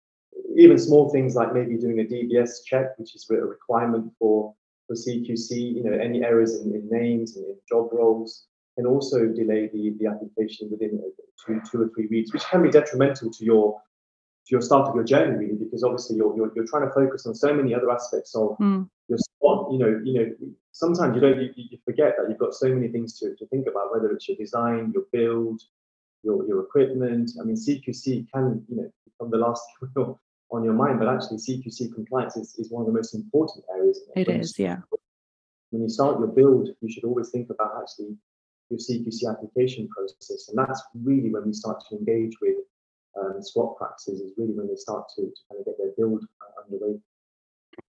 Even 0.57 0.79
small 0.79 1.11
things 1.11 1.35
like 1.35 1.53
maybe 1.53 1.77
doing 1.77 2.01
a 2.01 2.05
DBS 2.05 2.65
check, 2.65 2.99
which 2.99 3.15
is 3.15 3.27
a 3.31 3.35
requirement 3.35 4.13
for 4.19 4.55
for 4.87 4.95
CQC. 4.95 5.75
You 5.75 5.85
know, 5.85 5.93
any 5.93 6.25
errors 6.25 6.61
in, 6.61 6.75
in 6.75 6.89
names 6.89 7.37
and 7.37 7.47
in 7.47 7.57
job 7.69 7.89
roles 7.93 8.47
can 8.77 8.87
also 8.87 9.27
delay 9.27 9.69
the, 9.73 9.95
the 9.99 10.07
application 10.07 10.71
within 10.71 11.01
two, 11.45 11.61
two 11.71 11.83
or 11.83 11.91
three 11.95 12.07
weeks, 12.07 12.33
which 12.33 12.45
can 12.45 12.63
be 12.63 12.71
detrimental 12.71 13.31
to 13.31 13.45
your 13.45 13.81
to 14.47 14.51
your 14.51 14.61
start 14.61 14.89
of 14.89 14.95
your 14.97 15.05
journey, 15.05 15.37
really, 15.37 15.55
because 15.55 15.85
obviously 15.85 16.17
you're, 16.17 16.35
you're, 16.35 16.51
you're 16.57 16.67
trying 16.67 16.83
to 16.83 16.93
focus 16.93 17.27
on 17.27 17.35
so 17.35 17.55
many 17.55 17.73
other 17.73 17.89
aspects 17.93 18.35
of 18.35 18.57
mm. 18.59 18.89
your 19.09 19.19
spot. 19.19 19.69
You 19.71 19.79
know, 19.79 20.01
you 20.03 20.15
know, 20.15 20.33
sometimes 20.73 21.15
you 21.15 21.21
don't 21.21 21.41
you, 21.41 21.51
you 21.55 21.79
forget 21.85 22.15
that 22.19 22.29
you've 22.29 22.39
got 22.39 22.53
so 22.53 22.69
many 22.69 22.89
things 22.89 23.19
to, 23.21 23.37
to 23.37 23.47
think 23.47 23.69
about, 23.69 23.93
whether 23.93 24.11
it's 24.11 24.29
your 24.29 24.37
design, 24.37 24.93
your 24.93 25.05
build, 25.13 25.63
your 26.25 26.47
your 26.47 26.61
equipment. 26.61 27.31
I 27.41 27.45
mean, 27.45 27.57
CQC 27.57 28.27
can 28.33 28.65
you 28.69 28.77
know 28.77 28.91
become 29.05 29.31
the 29.31 29.39
last 29.39 29.63
on 30.53 30.65
your 30.65 30.75
mind, 30.75 30.99
but 30.99 31.09
actually 31.09 31.39
CQC 31.39 31.95
compliance 31.95 32.37
is, 32.37 32.55
is 32.59 32.71
one 32.71 32.83
of 32.83 32.87
the 32.87 32.93
most 32.93 33.15
important 33.15 33.65
areas. 33.75 34.01
It 34.15 34.29
is, 34.29 34.59
yeah. 34.59 34.79
When 35.71 35.83
you 35.83 35.89
start 35.89 36.19
your 36.19 36.29
build, 36.29 36.69
you 36.83 36.93
should 36.93 37.05
always 37.05 37.31
think 37.31 37.49
about 37.49 37.73
actually 37.81 38.17
your 38.73 38.79
CQC 38.79 39.31
application 39.31 39.89
process. 39.89 40.49
And 40.49 40.59
that's 40.59 40.83
really 40.95 41.31
when 41.31 41.47
we 41.47 41.53
start 41.53 41.83
to 41.89 41.97
engage 41.97 42.35
with 42.41 42.57
um, 43.21 43.43
squat 43.43 43.77
practices, 43.77 44.21
is 44.21 44.33
really 44.37 44.55
when 44.55 44.69
they 44.69 44.77
start 44.77 45.05
to, 45.17 45.23
to 45.23 45.41
kind 45.49 45.61
of 45.61 45.67
get 45.67 45.77
their 45.79 45.93
build 45.97 46.25
uh, 46.41 46.63
underway. 46.65 46.99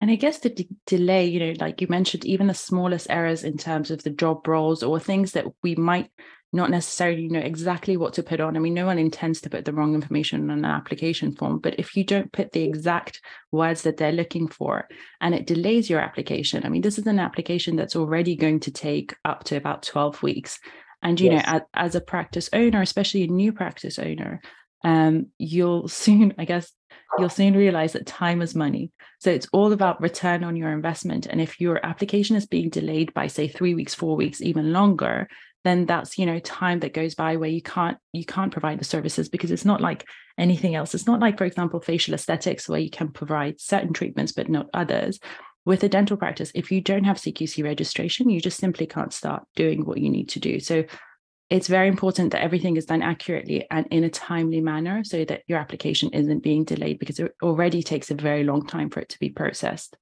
And 0.01 0.09
I 0.09 0.15
guess 0.15 0.39
the 0.39 0.67
delay, 0.85 1.25
you 1.25 1.39
know, 1.39 1.53
like 1.59 1.81
you 1.81 1.87
mentioned, 1.89 2.25
even 2.25 2.47
the 2.47 2.53
smallest 2.53 3.07
errors 3.09 3.43
in 3.43 3.57
terms 3.57 3.91
of 3.91 4.03
the 4.03 4.09
job 4.09 4.47
roles 4.47 4.83
or 4.83 4.99
things 4.99 5.33
that 5.33 5.45
we 5.61 5.75
might 5.75 6.09
not 6.51 6.71
necessarily 6.71 7.27
know 7.27 7.39
exactly 7.39 7.95
what 7.95 8.13
to 8.13 8.23
put 8.23 8.39
on. 8.39 8.55
I 8.55 8.59
mean, 8.59 8.73
no 8.73 8.87
one 8.87 8.97
intends 8.97 9.41
to 9.41 9.49
put 9.49 9.65
the 9.65 9.73
wrong 9.73 9.93
information 9.93 10.49
on 10.49 10.57
an 10.59 10.65
application 10.65 11.35
form, 11.35 11.59
but 11.59 11.79
if 11.79 11.95
you 11.95 12.03
don't 12.03 12.31
put 12.31 12.51
the 12.51 12.63
exact 12.63 13.21
words 13.51 13.83
that 13.83 13.97
they're 13.97 14.11
looking 14.11 14.47
for 14.47 14.87
and 15.21 15.35
it 15.35 15.45
delays 15.45 15.89
your 15.89 15.99
application, 15.99 16.65
I 16.65 16.69
mean, 16.69 16.81
this 16.81 16.97
is 16.97 17.05
an 17.05 17.19
application 17.19 17.75
that's 17.75 17.95
already 17.95 18.35
going 18.35 18.61
to 18.61 18.71
take 18.71 19.15
up 19.23 19.43
to 19.45 19.57
about 19.57 19.83
12 19.83 20.23
weeks. 20.23 20.59
And, 21.03 21.19
you 21.19 21.31
yes. 21.31 21.45
know, 21.45 21.53
as, 21.55 21.61
as, 21.73 21.95
a 21.95 22.01
practice 22.01 22.49
owner, 22.51 22.81
especially 22.81 23.23
a 23.23 23.27
new 23.27 23.53
practice 23.53 23.99
owner, 23.99 24.41
um, 24.83 25.27
you'll 25.37 25.87
soon, 25.87 26.33
I 26.37 26.45
guess, 26.45 26.71
you'll 27.19 27.29
soon 27.29 27.55
realize 27.55 27.93
that 27.93 28.07
time 28.07 28.41
is 28.41 28.55
money. 28.55 28.91
So 29.19 29.29
it's 29.29 29.47
all 29.53 29.71
about 29.71 30.01
return 30.01 30.43
on 30.43 30.55
your 30.55 30.71
investment. 30.71 31.27
And 31.27 31.39
if 31.39 31.59
your 31.59 31.83
application 31.85 32.35
is 32.35 32.47
being 32.47 32.69
delayed 32.69 33.13
by, 33.13 33.27
say, 33.27 33.47
three 33.47 33.75
weeks, 33.75 33.93
four 33.93 34.15
weeks, 34.15 34.41
even 34.41 34.73
longer, 34.73 35.27
then 35.69 35.85
that's 35.85 36.17
you 36.17 36.25
know 36.25 36.39
time 36.39 36.79
that 36.79 36.93
goes 36.93 37.13
by 37.13 37.35
where 37.35 37.49
you 37.49 37.61
can't 37.61 37.97
you 38.11 38.25
can't 38.25 38.51
provide 38.51 38.79
the 38.79 38.85
services 38.85 39.29
because 39.29 39.51
it's 39.51 39.65
not 39.65 39.81
like 39.81 40.05
anything 40.37 40.73
else. 40.73 40.95
It's 40.95 41.07
not 41.07 41.19
like 41.19 41.37
for 41.37 41.45
example 41.45 41.79
facial 41.79 42.15
aesthetics 42.15 42.67
where 42.67 42.79
you 42.79 42.89
can 42.89 43.11
provide 43.11 43.61
certain 43.61 43.93
treatments 43.93 44.31
but 44.31 44.49
not 44.49 44.69
others. 44.73 45.19
With 45.65 45.83
a 45.83 45.89
dental 45.89 46.17
practice 46.17 46.51
if 46.55 46.71
you 46.71 46.81
don't 46.81 47.03
have 47.03 47.17
cqc 47.17 47.63
registration 47.63 48.29
you 48.29 48.41
just 48.41 48.59
simply 48.59 48.87
can't 48.87 49.13
start 49.13 49.43
doing 49.55 49.85
what 49.85 49.99
you 49.99 50.09
need 50.09 50.29
to 50.29 50.39
do. 50.39 50.59
So 50.59 50.85
it's 51.51 51.67
very 51.67 51.87
important 51.87 52.31
that 52.31 52.41
everything 52.41 52.77
is 52.77 52.85
done 52.85 53.01
accurately 53.01 53.65
and 53.69 53.87
in 53.91 54.03
a 54.03 54.09
timely 54.09 54.61
manner 54.61 55.03
so 55.03 55.25
that 55.25 55.43
your 55.47 55.59
application 55.59 56.09
isn't 56.09 56.43
being 56.43 56.63
delayed 56.63 56.99
because 56.99 57.19
it 57.19 57.33
already 57.41 57.83
takes 57.83 58.11
a 58.11 58.15
very 58.15 58.43
long 58.43 58.65
time 58.65 58.89
for 58.89 58.99
it 58.99 59.09
to 59.09 59.19
be 59.19 59.29
processed 59.29 59.97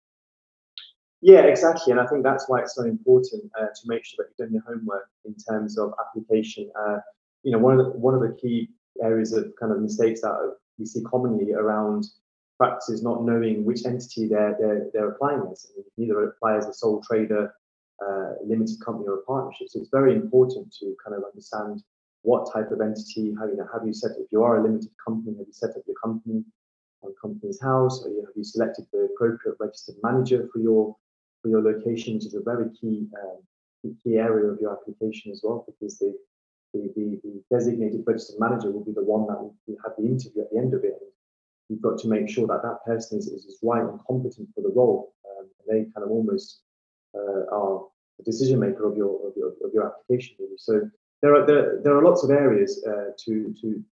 yeah, 1.21 1.41
exactly. 1.41 1.91
And 1.91 1.99
I 1.99 2.05
think 2.05 2.23
that's 2.23 2.47
why 2.47 2.61
it's 2.61 2.75
so 2.75 2.83
important 2.83 3.51
uh, 3.59 3.65
to 3.65 3.81
make 3.85 4.05
sure 4.05 4.17
that 4.23 4.29
you've 4.29 4.47
done 4.47 4.53
your 4.53 4.63
homework 4.67 5.09
in 5.25 5.35
terms 5.35 5.77
of 5.77 5.93
application. 5.99 6.69
Uh, 6.79 6.97
you 7.43 7.51
know, 7.51 7.57
one 7.57 7.79
of 7.79 7.85
the 7.85 7.91
one 7.91 8.13
of 8.13 8.21
the 8.21 8.35
key 8.39 8.69
areas 9.01 9.33
of 9.33 9.51
kind 9.59 9.71
of 9.71 9.81
mistakes 9.81 10.21
that 10.21 10.55
we 10.77 10.85
see 10.85 11.01
commonly 11.03 11.53
around 11.53 12.05
practices 12.57 13.03
not 13.03 13.23
knowing 13.23 13.63
which 13.65 13.85
entity 13.85 14.27
they're 14.27 14.55
they're, 14.59 14.89
they're 14.93 15.09
applying 15.09 15.41
as. 15.51 15.67
I 15.69 15.77
mean, 15.77 16.09
either 16.09 16.23
apply 16.23 16.57
as 16.57 16.67
a 16.67 16.73
sole 16.73 17.01
trader, 17.01 17.53
uh, 18.05 18.33
limited 18.45 18.77
company, 18.83 19.07
or 19.07 19.19
a 19.19 19.23
partnership. 19.23 19.69
So 19.69 19.79
it's 19.79 19.89
very 19.89 20.13
important 20.13 20.73
to 20.79 20.95
kind 21.03 21.15
of 21.15 21.23
understand 21.23 21.83
what 22.21 22.51
type 22.51 22.71
of 22.71 22.81
entity, 22.81 23.33
how 23.39 23.45
you 23.45 23.55
know, 23.55 23.67
have 23.73 23.85
you 23.85 23.93
set 23.93 24.11
if 24.19 24.27
you 24.31 24.43
are 24.43 24.57
a 24.57 24.63
limited 24.63 24.91
company, 25.03 25.37
have 25.37 25.47
you 25.47 25.53
set 25.53 25.71
up 25.71 25.83
your 25.87 25.95
company 26.03 26.43
on 27.03 27.13
Companies 27.21 27.59
House, 27.61 28.03
or 28.03 28.09
you 28.09 28.21
have 28.21 28.35
you 28.35 28.43
selected 28.43 28.85
the 28.91 29.09
appropriate 29.13 29.57
registered 29.59 29.95
manager 30.03 30.47
for 30.51 30.59
your 30.59 30.95
for 31.47 31.51
your 31.51 31.73
location, 31.73 32.15
which 32.15 32.25
is 32.25 32.35
a 32.35 32.41
very 32.41 32.69
key 32.79 33.07
um, 33.21 33.39
key 34.03 34.17
area 34.17 34.51
of 34.51 34.59
your 34.59 34.73
application 34.73 35.31
as 35.31 35.41
well, 35.43 35.65
because 35.65 35.97
the, 35.97 36.13
the, 36.73 36.91
the, 36.95 37.19
the 37.23 37.43
designated 37.49 38.03
registered 38.05 38.39
manager 38.39 38.71
will 38.71 38.83
be 38.83 38.91
the 38.91 39.03
one 39.03 39.25
that 39.27 39.39
will 39.39 39.55
have 39.83 39.93
the 39.97 40.05
interview 40.05 40.41
at 40.41 40.51
the 40.51 40.57
end 40.57 40.73
of 40.73 40.83
it. 40.83 40.97
And 40.99 41.11
you've 41.69 41.81
got 41.81 41.97
to 41.99 42.07
make 42.09 42.27
sure 42.29 42.47
that 42.47 42.63
that 42.63 42.83
person 42.85 43.17
is, 43.17 43.27
is 43.27 43.59
right 43.63 43.81
and 43.81 43.99
competent 44.05 44.49
for 44.53 44.61
the 44.61 44.73
role. 44.75 45.13
Um, 45.29 45.47
they 45.67 45.85
kind 45.93 46.03
of 46.03 46.11
almost 46.11 46.61
uh, 47.15 47.43
are 47.51 47.85
the 48.17 48.25
decision 48.25 48.59
maker 48.59 48.89
of 48.89 48.97
your 48.97 49.27
of 49.27 49.33
your, 49.37 49.49
of 49.63 49.71
your 49.73 49.85
application. 49.87 50.35
So 50.57 50.89
there 51.21 51.35
are 51.35 51.45
there, 51.45 51.79
there 51.83 51.95
are 51.97 52.03
lots 52.03 52.23
of 52.23 52.31
areas 52.31 52.83
uh, 52.85 53.11
to 53.25 53.53
to 53.61 53.83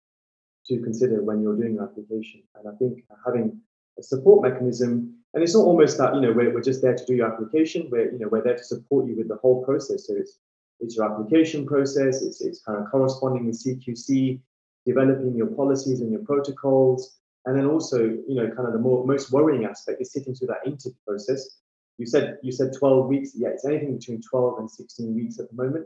to 0.67 0.81
consider 0.81 1.24
when 1.24 1.41
you're 1.41 1.55
doing 1.55 1.77
an 1.77 1.83
application, 1.83 2.41
and 2.55 2.67
I 2.67 2.75
think 2.79 3.03
having 3.25 3.62
a 3.97 4.03
support 4.03 4.41
mechanism 4.41 5.15
and 5.36 5.44
it's 5.44 5.54
not 5.54 5.65
almost 5.65 5.98
that 5.98 6.15
you 6.15 6.22
know 6.22 6.32
we're, 6.32 6.54
we're 6.54 6.62
just 6.62 6.82
there 6.82 6.96
to 6.96 7.06
do 7.06 7.13
your 7.13 7.32
application. 7.32 7.89
We're 7.92 8.10
you 8.12 8.20
know 8.20 8.30
we're 8.30 8.42
there 8.42 8.56
to 8.56 8.63
support 8.63 9.06
you 9.06 9.18
with 9.18 9.27
the 9.27 9.36
whole 9.36 9.63
process. 9.65 10.08
So 10.08 10.15
it's 10.15 10.39
it's 10.80 10.96
your 10.96 11.12
application 11.12 11.68
process. 11.68 12.24
It's 12.24 12.42
it's 12.42 12.62
kind 12.63 12.82
of 12.82 12.89
corresponding 12.89 13.46
with 13.46 13.62
cqc 13.62 14.39
developing 14.86 15.36
your 15.36 15.48
policies 15.48 16.00
and 16.00 16.12
your 16.12 16.22
protocols. 16.22 17.18
And 17.46 17.58
then 17.58 17.65
also 17.65 18.00
you 18.00 18.36
know 18.36 18.48
kind 18.48 18.65
of 18.65 18.74
the 18.74 18.80
more 18.80 19.06
most 19.06 19.32
worrying 19.34 19.65
aspect 19.65 20.01
is 20.01 20.13
sitting 20.13 20.34
through 20.34 20.48
that 20.48 20.65
interview 20.65 20.98
process. 21.06 21.60
You 21.98 22.06
said 22.06 22.38
you 22.42 22.54
said 22.54 22.72
12 22.72 23.08
weeks. 23.08 23.32
Yeah 23.36 23.50
it's 23.50 23.65
anything 23.65 23.98
between 23.98 24.22
12 24.22 24.60
and 24.60 24.72
16 24.72 25.13
weeks 25.13 25.38
at 25.39 25.50
the 25.50 25.56
moment. 25.62 25.86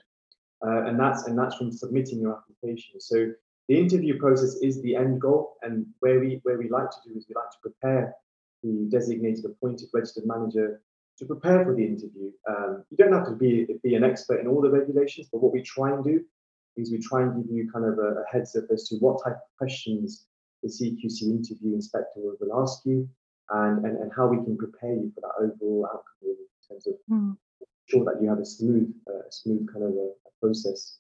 Uh, 0.64 0.84
and 0.86 1.00
that's 1.00 1.26
and 1.26 1.36
that's 1.36 1.56
from 1.56 1.72
submitting 1.72 2.20
your 2.20 2.38
application. 2.38 3.02
So 3.02 3.32
the 3.68 3.80
interview 3.80 4.20
process 4.20 4.58
is 4.62 4.80
the 4.84 4.96
end 4.96 5.22
goal. 5.22 5.58
And 5.64 5.88
where 6.02 6.20
we 6.20 6.40
where 6.44 6.60
we 6.60 6.70
like 6.70 6.92
to 6.92 6.98
do 7.04 7.18
is 7.18 7.26
we 7.28 7.34
like 7.34 7.50
to 7.50 7.58
prepare 7.64 8.16
the 8.64 8.88
designated 8.90 9.46
appointed 9.46 9.90
registered 9.94 10.26
manager 10.26 10.82
to 11.18 11.26
prepare 11.26 11.64
for 11.66 11.76
the 11.76 11.86
interview. 11.86 12.32
Um, 12.50 12.84
you 12.90 12.98
don't 12.98 13.14
have 13.14 13.26
to 13.26 13.36
be, 13.36 13.68
be 13.84 13.96
an 13.96 14.04
expert 14.04 14.40
in 14.40 14.48
all 14.48 14.62
the 14.62 14.70
regulations, 14.70 15.28
but 15.32 15.42
what 15.42 15.54
we 15.54 15.62
try 15.62 15.92
and 15.92 16.04
do 16.04 16.24
is 16.78 16.92
we 16.92 17.00
try 17.00 17.22
and 17.22 17.36
give 17.36 17.52
you 17.52 17.70
kind 17.72 17.86
of 17.86 18.00
a, 18.00 18.22
a 18.22 18.24
heads 18.32 18.56
up 18.56 18.66
as 18.72 18.88
to 18.88 18.96
what 18.98 19.24
type 19.24 19.34
of 19.34 19.58
questions 19.58 20.26
the 20.64 20.70
CQC 20.70 21.24
interview 21.24 21.74
inspector 21.74 22.20
will 22.20 22.62
ask 22.62 22.86
you 22.86 23.08
and, 23.50 23.86
and, 23.86 23.98
and 23.98 24.12
how 24.16 24.28
we 24.28 24.38
can 24.38 24.58
prepare 24.58 24.94
you 24.94 25.12
for 25.14 25.22
that 25.22 25.44
overall 25.44 25.86
outcome 25.88 26.04
in 26.24 26.36
terms 26.70 26.88
of 26.88 26.94
mm. 27.10 27.36
sure 27.88 28.06
that 28.06 28.22
you 28.22 28.30
have 28.30 28.40
a 28.40 28.46
smooth, 28.46 28.94
uh, 29.08 29.30
smooth 29.30 29.68
kind 29.72 29.86
of 29.86 29.92
a, 29.92 30.10
a 30.28 30.32
process. 30.42 30.98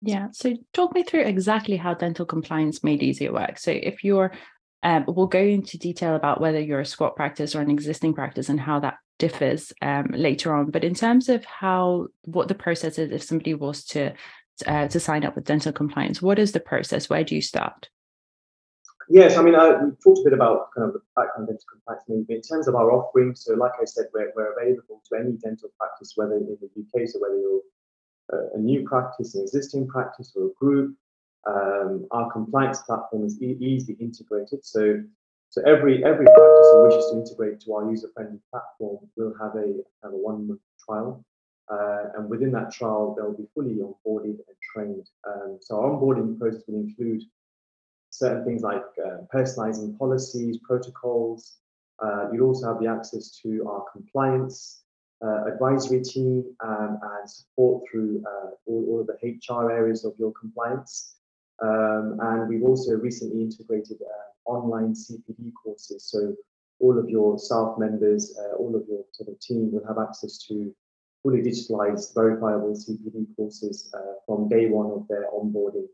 Yeah. 0.00 0.28
So 0.32 0.54
talk 0.72 0.94
me 0.94 1.02
through 1.02 1.22
exactly 1.22 1.76
how 1.76 1.94
dental 1.94 2.24
compliance 2.24 2.84
made 2.84 3.02
easier 3.02 3.32
works. 3.32 3.62
So 3.64 3.72
if 3.72 4.04
you're 4.04 4.32
um, 4.82 5.04
we'll 5.08 5.26
go 5.26 5.40
into 5.40 5.78
detail 5.78 6.14
about 6.14 6.40
whether 6.40 6.60
you're 6.60 6.80
a 6.80 6.86
squat 6.86 7.16
practice 7.16 7.54
or 7.54 7.60
an 7.60 7.70
existing 7.70 8.14
practice 8.14 8.48
and 8.48 8.60
how 8.60 8.80
that 8.80 8.98
differs 9.18 9.72
um, 9.82 10.06
later 10.12 10.54
on. 10.54 10.70
But 10.70 10.84
in 10.84 10.94
terms 10.94 11.28
of 11.28 11.44
how 11.44 12.06
what 12.24 12.48
the 12.48 12.54
process 12.54 12.98
is, 12.98 13.10
if 13.10 13.22
somebody 13.22 13.54
was 13.54 13.84
to 13.86 14.12
uh, 14.66 14.88
to 14.88 15.00
sign 15.00 15.24
up 15.24 15.34
with 15.34 15.44
dental 15.44 15.72
compliance, 15.72 16.22
what 16.22 16.38
is 16.38 16.52
the 16.52 16.60
process? 16.60 17.08
Where 17.08 17.24
do 17.24 17.34
you 17.34 17.42
start? 17.42 17.88
Yes, 19.10 19.36
I 19.36 19.42
mean, 19.42 19.54
I, 19.54 19.70
we 19.70 19.90
talked 20.04 20.20
a 20.20 20.24
bit 20.24 20.32
about 20.34 20.68
kind 20.76 20.86
of 20.86 20.92
the 20.92 21.00
background 21.16 21.48
dental 21.48 21.64
compliance 21.72 22.04
movement 22.08 22.30
in 22.30 22.42
terms 22.42 22.68
of 22.68 22.74
our 22.74 22.92
offering. 22.92 23.34
So, 23.34 23.54
like 23.54 23.72
I 23.80 23.84
said, 23.84 24.06
we're, 24.12 24.32
we're 24.36 24.52
available 24.52 25.00
to 25.08 25.18
any 25.18 25.32
dental 25.42 25.70
practice, 25.78 26.12
whether 26.16 26.34
in 26.34 26.46
the 26.46 26.66
UK, 26.66 27.08
so 27.08 27.18
whether 27.18 27.38
you're 27.38 27.60
a 28.54 28.58
new 28.58 28.86
practice, 28.86 29.34
an 29.34 29.42
existing 29.42 29.88
practice, 29.88 30.32
or 30.36 30.48
a 30.48 30.50
group, 30.60 30.94
um, 31.48 32.06
our 32.10 32.30
compliance 32.30 32.82
platform 32.82 33.24
is 33.24 33.40
e- 33.42 33.56
easily 33.60 33.96
integrated. 34.00 34.64
So, 34.64 35.02
so 35.50 35.62
every 35.62 36.04
every 36.04 36.26
practice 36.26 36.70
who 36.72 36.82
wishes 36.82 37.08
to 37.10 37.16
integrate 37.16 37.60
to 37.60 37.74
our 37.74 37.90
user-friendly 37.90 38.40
platform 38.50 38.98
will 39.16 39.34
have 39.40 39.54
a 39.56 39.82
have 40.02 40.12
a 40.12 40.16
one-month 40.16 40.60
trial, 40.84 41.24
uh, 41.72 42.04
and 42.16 42.28
within 42.28 42.52
that 42.52 42.72
trial, 42.72 43.14
they'll 43.14 43.36
be 43.36 43.48
fully 43.54 43.76
onboarded 43.76 44.38
and 44.46 44.56
trained. 44.72 45.08
Um, 45.26 45.58
so 45.60 45.80
our 45.80 45.90
onboarding 45.90 46.38
process 46.38 46.62
will 46.68 46.80
include 46.80 47.22
certain 48.10 48.44
things 48.44 48.62
like 48.62 48.84
uh, 49.04 49.18
personalizing 49.32 49.98
policies, 49.98 50.58
protocols. 50.58 51.58
Uh, 52.00 52.28
you'll 52.32 52.48
also 52.48 52.68
have 52.68 52.80
the 52.80 52.86
access 52.86 53.30
to 53.42 53.66
our 53.68 53.84
compliance 53.92 54.82
uh, 55.24 55.44
advisory 55.46 56.00
team 56.02 56.44
um, 56.60 56.98
and 57.02 57.28
support 57.28 57.82
through 57.90 58.22
uh, 58.26 58.50
all, 58.66 58.84
all, 58.88 59.00
of 59.00 59.06
the 59.08 59.16
HR 59.50 59.70
areas 59.70 60.04
of 60.04 60.14
your 60.18 60.32
compliance. 60.32 61.16
Um, 61.60 62.18
and 62.20 62.48
we've 62.48 62.62
also 62.62 62.92
recently 62.92 63.42
integrated 63.42 63.98
uh, 64.02 64.50
online 64.50 64.94
CPD 64.94 65.52
courses. 65.62 66.04
So 66.04 66.34
all 66.80 66.98
of 66.98 67.08
your 67.08 67.38
staff 67.38 67.76
members, 67.78 68.38
uh, 68.38 68.56
all 68.56 68.74
of 68.76 68.84
your 68.88 69.04
sort 69.12 69.28
of 69.28 69.40
team 69.40 69.72
will 69.72 69.86
have 69.86 69.98
access 69.98 70.38
to 70.48 70.74
fully 71.22 71.42
digitalized, 71.42 72.14
verifiable 72.14 72.74
CPD 72.74 73.26
courses 73.36 73.92
uh, 73.94 74.14
from 74.26 74.48
day 74.48 74.66
one 74.68 74.90
of 74.92 75.06
their 75.08 75.26
onboarding. 75.32 75.88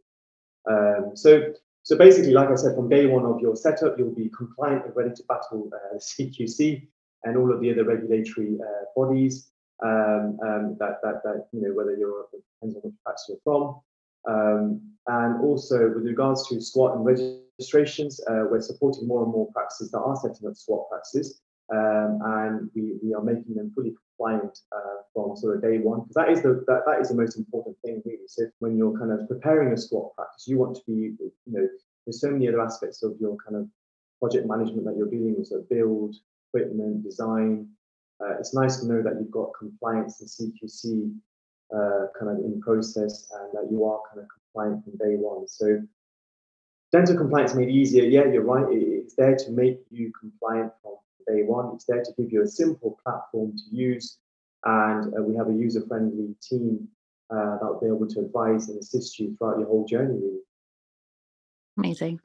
Um, 0.70 1.16
so, 1.16 1.54
so 1.82 1.96
basically, 1.96 2.32
like 2.32 2.50
I 2.50 2.56
said, 2.56 2.74
from 2.74 2.88
day 2.88 3.06
one 3.06 3.24
of 3.24 3.40
your 3.40 3.56
setup, 3.56 3.98
you'll 3.98 4.14
be 4.14 4.30
compliant 4.36 4.84
and 4.84 4.96
ready 4.96 5.14
to 5.14 5.22
battle 5.24 5.70
uh, 5.72 5.96
CQC 5.98 6.86
and 7.24 7.36
all 7.36 7.52
of 7.52 7.60
the 7.60 7.72
other 7.72 7.84
regulatory 7.84 8.58
uh, 8.60 8.84
bodies. 8.94 9.48
Um, 9.82 10.38
um, 10.42 10.76
that, 10.78 11.00
that, 11.02 11.22
that, 11.24 11.48
you 11.52 11.60
know, 11.60 11.74
whether 11.74 11.96
you're, 11.96 12.26
depends 12.32 12.76
on 12.76 12.82
which 12.82 12.94
practice 13.04 13.26
you're 13.28 13.38
from. 13.42 13.80
Um, 14.28 14.80
and 15.06 15.40
also 15.42 15.88
with 15.94 16.04
regards 16.04 16.48
to 16.48 16.60
squat 16.60 16.96
and 16.96 17.04
registrations, 17.04 18.20
uh, 18.28 18.44
we're 18.50 18.60
supporting 18.60 19.06
more 19.06 19.22
and 19.22 19.32
more 19.32 19.50
practices 19.52 19.90
that 19.90 19.98
are 19.98 20.16
setting 20.16 20.48
up 20.48 20.56
squat 20.56 20.88
practices. 20.90 21.40
Um, 21.72 22.20
and 22.24 22.70
we, 22.74 22.98
we 23.02 23.14
are 23.14 23.22
making 23.22 23.54
them 23.54 23.72
fully 23.74 23.94
compliant 24.18 24.58
uh, 24.74 25.02
from 25.14 25.36
sort 25.36 25.56
of 25.56 25.62
day 25.62 25.78
one 25.78 26.00
because 26.00 26.14
that 26.14 26.30
is 26.30 26.42
the 26.42 26.62
that, 26.68 26.82
that 26.86 27.00
is 27.00 27.08
the 27.08 27.14
most 27.14 27.38
important 27.38 27.76
thing 27.82 28.02
really. 28.04 28.26
So 28.26 28.44
when 28.58 28.76
you're 28.76 28.98
kind 28.98 29.10
of 29.10 29.26
preparing 29.28 29.72
a 29.72 29.76
squat 29.76 30.14
practice, 30.14 30.46
you 30.46 30.58
want 30.58 30.76
to 30.76 30.82
be 30.86 30.92
you 30.92 31.32
know 31.46 31.66
there's 32.04 32.20
so 32.20 32.30
many 32.30 32.48
other 32.48 32.60
aspects 32.60 33.02
of 33.02 33.14
your 33.18 33.36
kind 33.36 33.56
of 33.56 33.66
project 34.20 34.46
management 34.46 34.84
that 34.84 34.94
you're 34.96 35.08
dealing 35.08 35.36
with, 35.38 35.46
so 35.46 35.64
build, 35.70 36.14
equipment, 36.52 37.02
design. 37.02 37.68
Uh, 38.20 38.38
it's 38.38 38.54
nice 38.54 38.80
to 38.80 38.86
know 38.86 39.02
that 39.02 39.14
you've 39.18 39.30
got 39.30 39.48
compliance 39.58 40.20
and 40.20 40.28
CQC 40.28 41.14
uh, 41.72 42.06
kind 42.18 42.30
of 42.30 42.44
in 42.44 42.60
process 42.60 43.30
and 43.32 43.52
that 43.52 43.70
you 43.70 43.84
are 43.84 44.00
kind 44.08 44.22
of 44.22 44.28
compliant 44.28 44.84
from 44.84 44.96
day 44.98 45.16
one. 45.16 45.46
So 45.48 45.82
dental 46.92 47.16
compliance 47.16 47.54
made 47.54 47.68
easier. 47.68 48.04
Yeah, 48.04 48.24
you're 48.32 48.44
right. 48.44 48.66
It's 48.70 49.14
there 49.14 49.36
to 49.36 49.50
make 49.50 49.80
you 49.90 50.12
compliant 50.18 50.72
from 50.82 50.94
day 51.26 51.42
one. 51.42 51.74
It's 51.74 51.84
there 51.84 52.02
to 52.02 52.12
give 52.16 52.32
you 52.32 52.42
a 52.42 52.46
simple 52.46 52.98
platform 53.04 53.52
to 53.56 53.76
use, 53.76 54.18
and 54.64 55.14
uh, 55.14 55.22
we 55.22 55.36
have 55.36 55.48
a 55.48 55.52
user-friendly 55.52 56.34
team 56.42 56.88
uh, 57.30 57.58
that 57.58 57.64
will 57.64 57.80
be 57.80 57.86
able 57.86 58.08
to 58.08 58.20
advise 58.20 58.68
and 58.68 58.78
assist 58.78 59.18
you 59.18 59.34
throughout 59.36 59.58
your 59.58 59.68
whole 59.68 59.86
journey. 59.86 60.20
Amazing. 61.78 62.20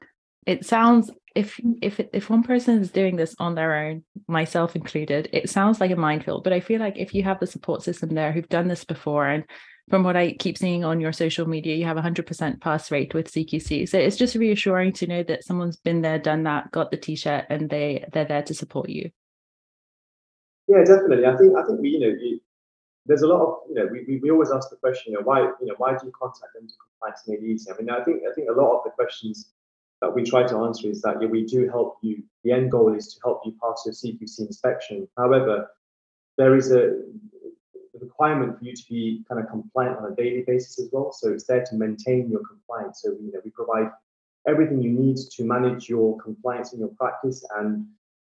It 0.46 0.64
sounds 0.64 1.10
if 1.34 1.60
if 1.80 2.00
if 2.12 2.28
one 2.28 2.42
person 2.42 2.80
is 2.80 2.90
doing 2.90 3.16
this 3.16 3.34
on 3.38 3.54
their 3.54 3.76
own, 3.76 4.04
myself 4.26 4.74
included, 4.74 5.28
it 5.32 5.48
sounds 5.48 5.80
like 5.80 5.90
a 5.90 5.96
minefield. 5.96 6.44
But 6.44 6.52
I 6.52 6.60
feel 6.60 6.80
like 6.80 6.98
if 6.98 7.14
you 7.14 7.22
have 7.22 7.40
the 7.40 7.46
support 7.46 7.82
system 7.82 8.10
there 8.10 8.32
who've 8.32 8.48
done 8.48 8.68
this 8.68 8.84
before 8.84 9.26
and 9.28 9.44
from 9.88 10.04
what 10.04 10.16
I 10.16 10.32
keep 10.32 10.56
seeing 10.56 10.84
on 10.84 11.00
your 11.00 11.12
social 11.12 11.48
media, 11.48 11.74
you 11.74 11.84
have 11.84 11.96
a 11.96 12.02
100% 12.02 12.60
pass 12.60 12.92
rate 12.92 13.12
with 13.12 13.32
CQC. 13.32 13.88
So 13.88 13.98
it's 13.98 14.16
just 14.16 14.36
reassuring 14.36 14.92
to 14.94 15.06
know 15.08 15.24
that 15.24 15.42
someone's 15.44 15.78
been 15.78 16.00
there, 16.00 16.18
done 16.18 16.44
that, 16.44 16.70
got 16.70 16.92
the 16.92 16.96
t-shirt, 16.96 17.46
and 17.50 17.68
they 17.68 18.04
they're 18.12 18.24
there 18.24 18.42
to 18.42 18.54
support 18.54 18.88
you. 18.88 19.10
Yeah, 20.68 20.84
definitely. 20.84 21.26
I 21.26 21.36
think 21.36 21.56
I 21.56 21.66
think 21.66 21.80
we, 21.80 21.90
you 21.90 22.00
know, 22.00 22.06
you, 22.06 22.40
there's 23.06 23.22
a 23.22 23.26
lot 23.26 23.40
of, 23.40 23.54
you 23.68 23.74
know, 23.74 23.88
we, 23.90 24.04
we, 24.06 24.18
we 24.18 24.30
always 24.30 24.52
ask 24.52 24.70
the 24.70 24.76
question, 24.76 25.12
you 25.12 25.18
know, 25.18 25.24
why, 25.24 25.40
you 25.40 25.66
know, 25.66 25.74
why 25.78 25.92
do 25.92 26.06
you 26.06 26.12
contact 26.16 26.54
them 26.54 26.68
to 26.68 26.74
compliance 27.00 27.42
easy? 27.42 27.70
I 27.70 27.76
mean, 27.76 27.90
I 27.90 28.04
think 28.04 28.22
I 28.30 28.32
think 28.34 28.48
a 28.48 28.52
lot 28.52 28.78
of 28.78 28.84
the 28.84 28.90
questions 28.90 29.50
that 30.00 30.14
we 30.14 30.22
try 30.22 30.46
to 30.46 30.56
answer 30.64 30.88
is 30.88 31.02
that 31.02 31.20
yeah, 31.20 31.28
we 31.28 31.44
do 31.44 31.68
help 31.68 31.98
you. 32.02 32.22
The 32.44 32.52
end 32.52 32.70
goal 32.70 32.94
is 32.94 33.14
to 33.14 33.20
help 33.22 33.42
you 33.44 33.54
pass 33.62 33.82
your 33.84 33.94
CQC 33.94 34.40
inspection. 34.40 35.06
However, 35.16 35.70
there 36.38 36.56
is 36.56 36.72
a 36.72 37.02
requirement 38.00 38.58
for 38.58 38.64
you 38.64 38.74
to 38.74 38.82
be 38.88 39.22
kind 39.28 39.40
of 39.40 39.50
compliant 39.50 39.98
on 39.98 40.10
a 40.10 40.14
daily 40.14 40.42
basis 40.46 40.78
as 40.80 40.88
well. 40.90 41.12
So 41.12 41.30
it's 41.30 41.44
there 41.44 41.64
to 41.64 41.74
maintain 41.74 42.30
your 42.30 42.40
compliance. 42.40 43.02
So 43.02 43.10
you 43.10 43.30
know 43.32 43.40
we 43.44 43.50
provide 43.50 43.90
everything 44.48 44.82
you 44.82 44.90
need 44.90 45.18
to 45.18 45.44
manage 45.44 45.88
your 45.88 46.18
compliance 46.18 46.72
in 46.72 46.80
your 46.80 46.94
practice. 46.98 47.44
And 47.58 47.86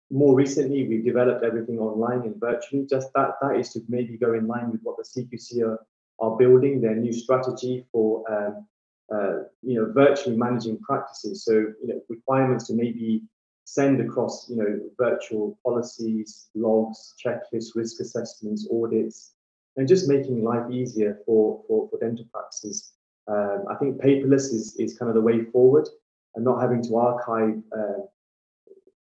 more 0.09 0.35
recently, 0.35 0.85
we've 0.87 1.05
developed 1.05 1.45
everything 1.45 1.79
online 1.79 2.23
and 2.23 2.35
virtually. 2.35 2.85
Just 2.85 3.13
that 3.15 3.35
that 3.41 3.55
is 3.55 3.71
to 3.73 3.81
maybe 3.87 4.17
go 4.17 4.33
in 4.33 4.45
line 4.45 4.71
with 4.71 4.81
what 4.83 4.97
the 4.97 5.03
CQC 5.03 5.65
are, 5.65 5.79
are 6.19 6.35
building 6.37 6.81
their 6.81 6.95
new 6.95 7.13
strategy 7.13 7.85
for. 7.93 8.29
Um, 8.29 8.67
uh, 9.13 9.43
you 9.61 9.75
know, 9.75 9.91
virtually 9.93 10.37
managing 10.37 10.77
practices. 10.79 11.43
So, 11.43 11.53
you 11.53 11.87
know, 11.87 12.01
requirements 12.09 12.67
to 12.67 12.73
maybe 12.73 13.23
send 13.65 14.01
across, 14.01 14.49
you 14.49 14.57
know, 14.57 14.79
virtual 14.97 15.57
policies, 15.63 16.49
logs, 16.55 17.13
checklists, 17.23 17.75
risk 17.75 17.99
assessments, 18.01 18.67
audits, 18.71 19.33
and 19.77 19.87
just 19.87 20.09
making 20.09 20.43
life 20.43 20.69
easier 20.69 21.19
for, 21.25 21.61
for, 21.67 21.89
for 21.89 21.99
dental 21.99 22.25
practices. 22.33 22.93
Um, 23.27 23.65
I 23.69 23.75
think 23.75 24.01
paperless 24.01 24.53
is, 24.53 24.75
is 24.77 24.97
kind 24.97 25.09
of 25.09 25.15
the 25.15 25.21
way 25.21 25.45
forward 25.45 25.87
and 26.35 26.43
not 26.43 26.61
having 26.61 26.83
to 26.83 26.97
archive 26.97 27.61
uh, 27.77 28.01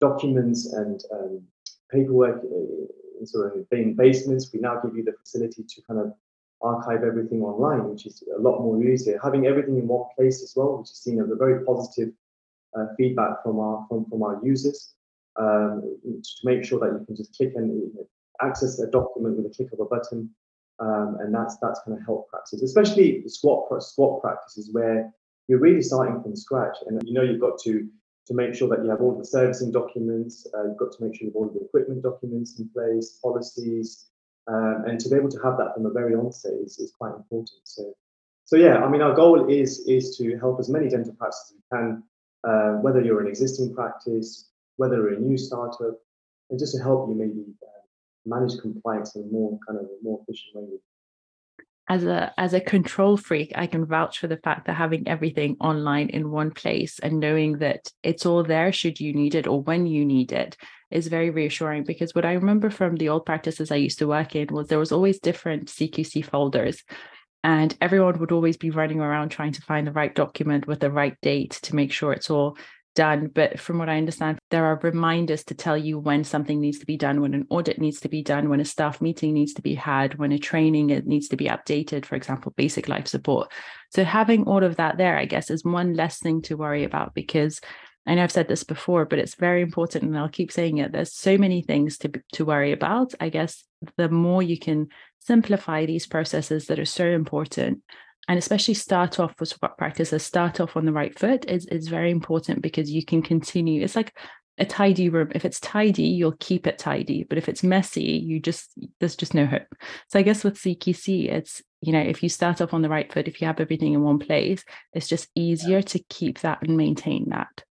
documents 0.01 0.73
and 0.73 1.03
um, 1.13 1.43
paperwork 1.91 2.43
uh, 2.45 3.19
in 3.21 3.27
sort 3.27 3.57
of 3.57 3.69
basements. 3.97 4.51
We 4.53 4.61
now 4.61 4.81
give 4.81 4.97
you 4.97 5.05
the 5.05 5.13
facility 5.13 5.63
to 5.63 5.83
kind 5.83 6.01
of 6.01 6.15
archive 6.65 7.05
everything 7.05 7.43
online, 7.43 7.89
which 7.89 8.07
is 8.07 8.25
a 8.37 8.41
lot 8.41 8.61
more 8.61 8.83
easier. 8.83 9.21
Having 9.23 9.47
everything 9.47 9.77
in 9.79 9.87
one 9.87 10.09
place 10.17 10.43
as 10.43 10.55
well, 10.57 10.79
which 10.79 10.91
is 10.91 10.97
seen 10.97 11.21
as 11.21 11.31
a 11.31 11.37
very 11.37 11.65
positive 11.65 12.11
uh, 12.77 12.87
feedback 12.97 13.43
from 13.43 13.61
our 13.61 13.87
from, 13.89 14.05
from 14.07 14.23
our 14.23 14.41
users 14.43 14.95
um, 15.37 15.83
to 16.05 16.35
make 16.43 16.65
sure 16.65 16.81
that 16.81 16.99
you 16.99 17.05
can 17.07 17.17
just 17.17 17.37
click 17.37 17.53
and 17.55 17.93
access 18.43 18.81
a 18.81 18.91
document 18.91 19.37
with 19.37 19.47
a 19.47 19.55
click 19.55 19.73
of 19.73 19.81
a 19.81 19.85
button 19.85 20.31
um, 20.81 21.19
and 21.21 21.35
that's 21.35 21.57
that's 21.59 21.81
going 21.87 21.99
to 21.99 22.05
help 22.05 22.29
practices, 22.29 22.63
especially 22.63 23.23
SWOT 23.27 23.83
squat 23.83 24.21
practices 24.23 24.71
where 24.73 25.13
you're 25.47 25.61
really 25.61 25.83
starting 25.83 26.23
from 26.23 26.35
scratch, 26.35 26.77
and 26.87 27.01
you 27.05 27.15
know 27.15 27.23
you've 27.23 27.41
got 27.41 27.59
to 27.61 27.89
to 28.27 28.35
make 28.35 28.55
sure 28.55 28.69
that 28.69 28.83
you 28.83 28.91
have 28.91 29.03
all 29.03 29.17
the 29.17 29.25
servicing 29.25 29.71
documents, 29.71 30.47
uh, 30.57 30.65
you've 30.65 30.79
got 30.79 30.91
to 30.93 31.05
make 31.05 31.15
sure 31.15 31.27
you 31.27 31.31
have 31.31 31.37
all 31.37 31.49
the 31.49 31.65
equipment 31.65 32.03
documents 32.03 32.59
in 32.59 32.69
place, 32.71 33.19
policies, 33.23 34.07
um, 34.47 34.85
and 34.87 35.01
to 35.01 35.09
be 35.09 35.17
able 35.17 35.31
to 35.31 35.39
have 35.43 35.57
that 35.59 35.75
from 35.75 35.83
the 35.85 35.91
very 35.91 36.15
onset 36.15 36.53
is, 36.63 36.79
is 36.79 36.93
quite 36.99 37.15
important. 37.15 37.61
So, 37.65 37.95
so 38.45 38.57
yeah, 38.57 38.85
I 38.85 38.89
mean, 38.91 39.01
our 39.01 39.15
goal 39.15 39.49
is 39.49 39.81
is 39.87 40.17
to 40.19 40.37
help 40.39 40.61
as 40.61 40.69
many 40.69 40.89
dental 40.89 41.15
practices 41.15 41.53
as 41.53 41.57
we 41.57 41.79
can, 41.79 42.03
uh, 42.45 42.73
whether 42.83 43.01
you're 43.01 43.21
an 43.21 43.27
existing 43.27 43.75
practice, 43.75 44.51
whether 44.77 44.97
you're 44.97 45.15
a 45.15 45.21
new 45.21 45.39
startup, 45.39 45.99
and 46.51 46.59
just 46.59 46.77
to 46.77 46.83
help 46.83 47.09
you 47.09 47.15
maybe 47.15 47.45
uh, 47.63 47.83
manage 48.27 48.61
compliance 48.61 49.17
in 49.17 49.23
a 49.23 49.27
more 49.27 49.59
kind 49.67 49.79
of 49.79 49.87
more 50.03 50.21
efficient 50.23 50.57
way. 50.57 50.79
As 51.87 52.05
a 52.05 52.33
as 52.39 52.55
a 52.55 52.61
control 52.61 53.19
freak, 53.19 53.53
I 53.55 53.67
can 53.67 53.85
vouch 53.85 54.19
for 54.19 54.27
the 54.27 54.39
fact 54.39 54.67
that 54.67 54.75
having 54.75 55.07
everything 55.07 55.57
online 55.61 56.09
in 56.09 56.31
one 56.31 56.51
place 56.51 56.99
and 56.99 57.21
knowing 57.21 57.59
that 57.59 57.91
it's 58.03 58.25
all 58.25 58.43
there 58.43 58.73
should 58.73 59.01
you 59.01 59.13
need 59.13 59.35
it 59.35 59.47
or 59.47 59.61
when 59.63 59.87
you 59.87 60.05
need 60.07 60.33
it 60.33 60.57
is 60.91 61.09
very 61.09 61.29
reassuring 61.29 61.85
because 61.85 62.15
what 62.15 62.25
I 62.25 62.33
remember 62.35 62.71
from 62.71 62.97
the 62.97 63.11
old 63.11 63.27
practices 63.27 63.71
I 63.71 63.77
used 63.77 63.99
to 63.99 64.07
work 64.07 64.35
in 64.35 64.49
was 64.51 64.69
there 64.69 64.79
was 64.79 64.93
always 64.93 65.19
different 65.19 65.69
CQC 65.69 66.25
folders 66.25 66.83
and 67.43 67.77
everyone 67.83 68.19
would 68.19 68.33
always 68.33 68.57
be 68.57 68.71
running 68.71 69.01
around 69.01 69.29
trying 69.29 69.53
to 69.53 69.63
find 69.63 69.87
the 69.87 69.93
right 69.93 70.15
document 70.15 70.67
with 70.67 70.81
the 70.81 70.91
right 70.91 71.17
date 71.21 71.59
to 71.63 71.75
make 71.75 71.93
sure 71.93 72.13
it's 72.13 72.31
all 72.31 72.57
done. 72.95 73.31
But 73.33 73.61
from 73.61 73.79
what 73.79 73.89
I 73.89 73.99
understand, 73.99 74.39
there 74.51 74.65
are 74.65 74.81
reminders 74.83 75.45
to 75.45 75.55
tell 75.55 75.77
you 75.77 75.99
when 75.99 76.25
something 76.25 76.61
needs 76.61 76.79
to 76.79 76.87
be 76.87 76.97
done, 76.97 77.21
when 77.21 77.35
an 77.35 77.47
audit 77.51 77.79
needs 77.79 78.01
to 78.01 78.09
be 78.09 78.23
done, 78.23 78.49
when 78.49 78.61
a 78.61 78.65
staff 78.65 79.01
meeting 79.01 79.35
needs 79.35 79.55
to 79.55 79.63
be 79.63 79.75
had, 79.75 80.15
when 80.19 80.33
a 80.33 80.39
training 80.39 80.91
it 80.91 81.07
needs 81.07 81.29
to 81.29 81.37
be 81.37 81.47
updated, 81.47 82.05
for 82.05 82.17
example, 82.17 82.53
basic 82.57 82.89
life 82.89 83.07
support. 83.07 83.53
So 83.91 84.05
having 84.05 84.45
all 84.45 84.65
of 84.65 84.77
that 84.77 84.97
there, 84.97 85.19
I 85.19 85.25
guess, 85.25 85.51
is 85.51 85.65
one 85.65 85.95
less 85.95 86.19
thing 86.19 86.43
to 86.43 86.57
worry 86.57 86.85
about 86.85 87.15
because 87.15 87.61
I 88.07 88.15
know 88.15 88.23
I've 88.23 88.33
said 88.33 88.49
this 88.49 88.65
before, 88.65 89.07
but 89.07 89.19
it's 89.19 89.35
very 89.35 89.63
important, 89.63 90.05
and 90.05 90.19
I'll 90.19 90.29
keep 90.29 90.53
saying 90.53 90.79
it. 90.79 90.93
There's 90.93 91.15
so 91.15 91.39
many 91.39 91.63
things 91.63 91.97
to 91.99 92.11
to 92.35 92.45
worry 92.45 92.73
about. 92.73 93.15
I 93.19 93.31
guess 93.31 93.65
the 93.97 94.09
more 94.11 94.43
you 94.43 94.59
can 94.59 94.89
simplify 95.21 95.87
these 95.87 96.07
processes 96.07 96.67
that 96.67 96.79
are 96.79 96.85
so 96.85 97.07
important, 97.07 97.83
and 98.29 98.39
especially 98.39 98.75
start 98.75 99.21
off 99.21 99.39
with 99.39 99.51
squat 99.51 99.77
practices, 99.77 100.23
start 100.23 100.61
off 100.61 100.77
on 100.77 100.87
the 100.87 100.93
right 100.93 101.17
foot 101.19 101.49
is, 101.49 101.67
is 101.67 101.89
very 101.89 102.11
important 102.11 102.63
because 102.63 102.91
you 102.91 103.05
can 103.05 103.23
continue. 103.23 103.83
It's 103.83 103.97
like 103.97 104.17
a 104.59 104.65
tidy 104.65 105.09
room. 105.09 105.33
If 105.35 105.45
it's 105.45 105.61
tidy, 105.61 106.05
you'll 106.05 106.37
keep 106.39 106.67
it 106.67 106.79
tidy. 106.79 107.25
But 107.25 107.39
if 107.39 107.49
it's 107.49 107.63
messy, 107.63 108.03
you 108.03 108.41
just 108.41 108.71
there's 109.01 109.17
just 109.17 109.35
no 109.35 109.47
hope. 109.47 109.67
So 110.09 110.19
I 110.19 110.23
guess 110.23 110.45
with 110.45 110.59
CQC, 110.59 111.31
it's 111.31 111.63
you 111.81 111.93
know, 111.93 112.01
if 112.01 112.23
you 112.23 112.29
start 112.29 112.61
off 112.61 112.73
on 112.73 112.83
the 112.83 112.89
right 112.89 113.13
foot, 113.13 113.29
if 113.29 113.41
you 113.41 113.47
have 113.47 113.61
everything 113.61 113.93
in 113.93 114.03
one 114.03 114.19
place, 114.19 114.65
it's 114.95 115.09
just 115.09 115.29
easier 115.35 115.83
to 115.83 115.99
keep 116.09 116.41
that 116.41 116.63
and 116.63 116.77
maintain 116.77 117.29
that. 117.31 117.63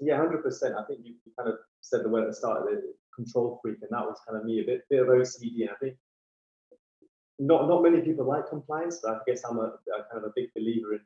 Yeah, 0.00 0.16
hundred 0.18 0.42
percent. 0.42 0.74
I 0.78 0.84
think 0.84 1.00
you, 1.04 1.14
you, 1.24 1.32
kind 1.36 1.48
of 1.48 1.56
said 1.80 2.04
the 2.04 2.08
word 2.08 2.22
at 2.22 2.28
the 2.28 2.34
start, 2.34 2.64
the 2.64 2.80
control 3.14 3.58
freak, 3.62 3.78
and 3.82 3.90
that 3.90 4.06
was 4.06 4.18
kind 4.26 4.38
of 4.38 4.44
me 4.44 4.60
a 4.60 4.64
bit 4.64 4.82
bit 4.88 5.00
of 5.00 5.08
OCD. 5.08 5.62
And 5.62 5.70
I 5.70 5.74
think 5.80 5.96
not 7.40 7.66
not 7.66 7.82
many 7.82 8.00
people 8.02 8.26
like 8.26 8.48
compliance, 8.48 9.00
but 9.02 9.12
I 9.12 9.18
guess 9.26 9.42
I'm 9.48 9.58
a, 9.58 9.62
a 9.62 10.04
kind 10.12 10.22
of 10.22 10.24
a 10.24 10.32
big 10.36 10.52
believer 10.54 10.92
in 10.92 11.00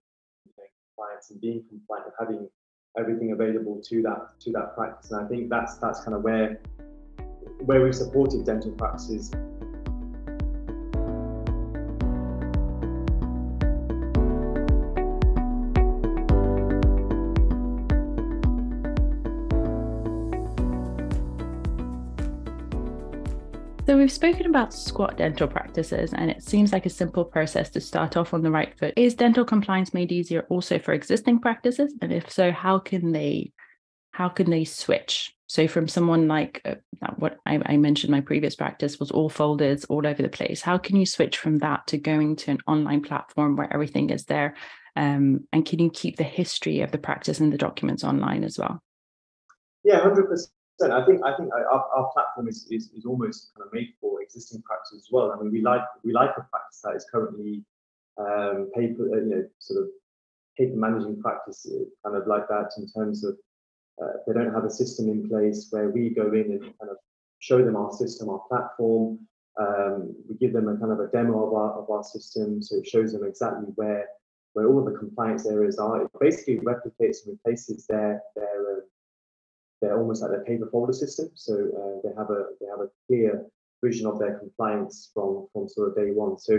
you 0.44 0.52
know, 0.58 0.64
compliance 0.96 1.30
and 1.30 1.40
being 1.40 1.64
compliant 1.68 2.06
and 2.06 2.14
having 2.18 2.48
everything 2.98 3.32
available 3.32 3.80
to 3.84 4.02
that 4.02 4.40
to 4.40 4.50
that 4.52 4.74
practice. 4.74 5.12
And 5.12 5.24
I 5.24 5.28
think 5.28 5.48
that's 5.48 5.78
that's 5.78 6.00
kind 6.00 6.16
of 6.16 6.22
where 6.22 6.60
where 7.60 7.82
we've 7.82 7.94
supported 7.94 8.44
dental 8.44 8.72
practices 8.72 9.30
we've 24.04 24.12
spoken 24.12 24.44
about 24.44 24.74
squat 24.74 25.16
dental 25.16 25.48
practices, 25.48 26.12
and 26.12 26.30
it 26.30 26.42
seems 26.42 26.74
like 26.74 26.84
a 26.84 26.90
simple 26.90 27.24
process 27.24 27.70
to 27.70 27.80
start 27.80 28.18
off 28.18 28.34
on 28.34 28.42
the 28.42 28.50
right 28.50 28.78
foot. 28.78 28.92
Is 28.98 29.14
dental 29.14 29.46
compliance 29.46 29.94
made 29.94 30.12
easier 30.12 30.44
also 30.50 30.78
for 30.78 30.92
existing 30.92 31.40
practices? 31.40 31.94
And 32.02 32.12
if 32.12 32.30
so, 32.30 32.52
how 32.52 32.78
can 32.78 33.12
they 33.12 33.52
how 34.10 34.28
can 34.28 34.50
they 34.50 34.64
switch? 34.64 35.34
So, 35.46 35.66
from 35.66 35.88
someone 35.88 36.28
like 36.28 36.60
uh, 36.66 36.74
what 37.16 37.38
I, 37.46 37.58
I 37.64 37.78
mentioned, 37.78 38.10
my 38.10 38.20
previous 38.20 38.54
practice 38.54 39.00
was 39.00 39.10
all 39.10 39.30
folders 39.30 39.86
all 39.86 40.06
over 40.06 40.20
the 40.20 40.28
place. 40.28 40.60
How 40.60 40.76
can 40.76 40.96
you 40.96 41.06
switch 41.06 41.38
from 41.38 41.60
that 41.60 41.86
to 41.86 41.96
going 41.96 42.36
to 42.36 42.50
an 42.50 42.58
online 42.66 43.00
platform 43.00 43.56
where 43.56 43.72
everything 43.72 44.10
is 44.10 44.26
there? 44.26 44.54
Um, 44.96 45.48
and 45.50 45.64
can 45.64 45.78
you 45.78 45.88
keep 45.88 46.18
the 46.18 46.24
history 46.24 46.82
of 46.82 46.90
the 46.92 46.98
practice 46.98 47.40
and 47.40 47.50
the 47.50 47.56
documents 47.56 48.04
online 48.04 48.44
as 48.44 48.58
well? 48.58 48.82
Yeah, 49.82 50.00
hundred 50.02 50.28
percent. 50.28 50.53
I 50.82 51.04
think 51.06 51.22
I 51.24 51.36
think 51.36 51.50
our, 51.52 51.86
our 51.96 52.10
platform 52.12 52.48
is, 52.48 52.66
is, 52.70 52.90
is 52.96 53.04
almost 53.06 53.52
kind 53.54 53.66
of 53.66 53.72
made 53.72 53.92
for 54.00 54.20
existing 54.22 54.62
practice 54.62 54.94
as 54.96 55.08
well. 55.10 55.32
I 55.32 55.40
mean, 55.40 55.52
we 55.52 55.62
like 55.62 55.82
we 56.02 56.12
like 56.12 56.30
a 56.30 56.42
practice 56.50 56.80
that 56.82 56.96
is 56.96 57.06
currently 57.10 57.62
um, 58.18 58.70
paper, 58.74 59.08
uh, 59.12 59.16
you 59.16 59.30
know, 59.30 59.44
sort 59.58 59.82
of 59.82 59.88
paper 60.58 60.76
managing 60.76 61.20
practice, 61.20 61.66
uh, 61.70 61.84
kind 62.08 62.20
of 62.20 62.26
like 62.26 62.48
that 62.48 62.70
in 62.76 62.88
terms 62.88 63.24
of 63.24 63.36
uh, 64.02 64.18
they 64.26 64.32
don't 64.32 64.52
have 64.52 64.64
a 64.64 64.70
system 64.70 65.08
in 65.08 65.28
place 65.28 65.68
where 65.70 65.90
we 65.90 66.10
go 66.10 66.32
in 66.32 66.50
and 66.50 66.60
kind 66.60 66.90
of 66.90 66.96
show 67.38 67.64
them 67.64 67.76
our 67.76 67.92
system, 67.92 68.28
our 68.28 68.42
platform. 68.48 69.18
Um, 69.60 70.14
we 70.28 70.34
give 70.36 70.52
them 70.52 70.68
a 70.68 70.76
kind 70.76 70.90
of 70.90 70.98
a 70.98 71.06
demo 71.08 71.46
of 71.46 71.54
our 71.54 71.72
of 71.82 71.90
our 71.90 72.02
system, 72.02 72.60
so 72.60 72.76
it 72.78 72.86
shows 72.86 73.12
them 73.12 73.24
exactly 73.24 73.68
where 73.76 74.06
where 74.54 74.66
all 74.66 74.84
the 74.84 74.98
compliance 74.98 75.46
areas 75.46 75.78
are. 75.78 76.02
It 76.02 76.10
basically 76.20 76.58
replicates 76.58 77.24
and 77.24 77.38
replaces 77.38 77.86
their 77.86 78.20
their 78.34 78.72
um, 78.72 78.82
they're 79.84 79.98
almost 79.98 80.22
like 80.22 80.30
their 80.30 80.44
paper 80.44 80.68
folder 80.72 80.92
system. 80.92 81.30
So 81.34 81.52
uh, 81.54 82.00
they 82.02 82.14
have 82.16 82.30
a 82.30 82.46
they 82.60 82.66
have 82.66 82.80
a 82.80 82.88
clear 83.06 83.44
vision 83.82 84.06
of 84.06 84.18
their 84.18 84.38
compliance 84.38 85.10
from 85.12 85.46
from 85.52 85.68
sort 85.68 85.88
of 85.88 85.96
day 85.96 86.10
one. 86.10 86.38
So 86.38 86.58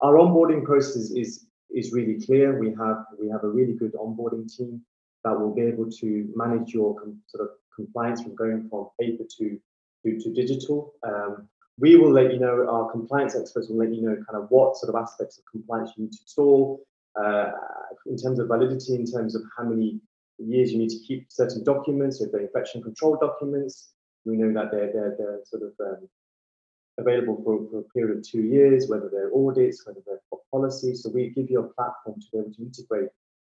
our 0.00 0.14
onboarding 0.14 0.64
process 0.64 1.10
is 1.10 1.46
is 1.70 1.92
really 1.92 2.20
clear. 2.24 2.58
We 2.58 2.70
have 2.74 3.04
we 3.20 3.28
have 3.28 3.44
a 3.44 3.48
really 3.48 3.74
good 3.74 3.92
onboarding 3.94 4.46
team 4.54 4.82
that 5.24 5.38
will 5.38 5.54
be 5.54 5.62
able 5.62 5.90
to 5.90 6.32
manage 6.34 6.72
your 6.72 6.94
com- 6.98 7.20
sort 7.26 7.42
of 7.44 7.50
compliance 7.74 8.22
from 8.22 8.34
going 8.34 8.68
from 8.70 8.88
paper 9.00 9.24
to 9.38 9.58
to, 10.04 10.18
to 10.18 10.32
digital. 10.32 10.94
Um, 11.02 11.48
we 11.78 11.96
will 11.96 12.12
let 12.12 12.32
you 12.32 12.38
know, 12.38 12.66
our 12.70 12.90
compliance 12.90 13.36
experts 13.36 13.68
will 13.68 13.76
let 13.76 13.94
you 13.94 14.00
know 14.00 14.16
kind 14.26 14.42
of 14.42 14.46
what 14.48 14.76
sort 14.76 14.94
of 14.94 15.00
aspects 15.00 15.38
of 15.38 15.44
compliance 15.50 15.92
you 15.96 16.04
need 16.04 16.12
to 16.12 16.18
install 16.22 16.80
uh, 17.22 17.50
in 18.06 18.16
terms 18.16 18.38
of 18.38 18.48
validity, 18.48 18.94
in 18.94 19.04
terms 19.04 19.34
of 19.34 19.42
how 19.56 19.64
many 19.64 20.00
years 20.44 20.72
you 20.72 20.78
need 20.78 20.90
to 20.90 20.98
keep 21.06 21.26
certain 21.30 21.64
documents, 21.64 22.20
if 22.20 22.32
they're 22.32 22.42
infection 22.42 22.82
control 22.82 23.16
documents. 23.20 23.92
We 24.24 24.36
know 24.36 24.52
that 24.52 24.70
they're, 24.72 24.92
they're, 24.92 25.14
they're 25.16 25.40
sort 25.44 25.62
of 25.62 25.72
um, 25.80 26.08
available 26.98 27.40
for, 27.44 27.68
for 27.70 27.80
a 27.80 27.82
period 27.94 28.18
of 28.18 28.24
two 28.24 28.42
years, 28.42 28.88
whether 28.88 29.08
they're 29.10 29.30
audits, 29.34 29.86
whether 29.86 30.00
they're 30.06 30.20
policies. 30.52 31.02
So 31.02 31.10
we 31.10 31.30
give 31.30 31.50
you 31.50 31.60
a 31.60 31.74
platform 31.74 32.20
to 32.20 32.26
be 32.32 32.38
able 32.38 32.52
to 32.52 32.62
integrate, 32.62 33.10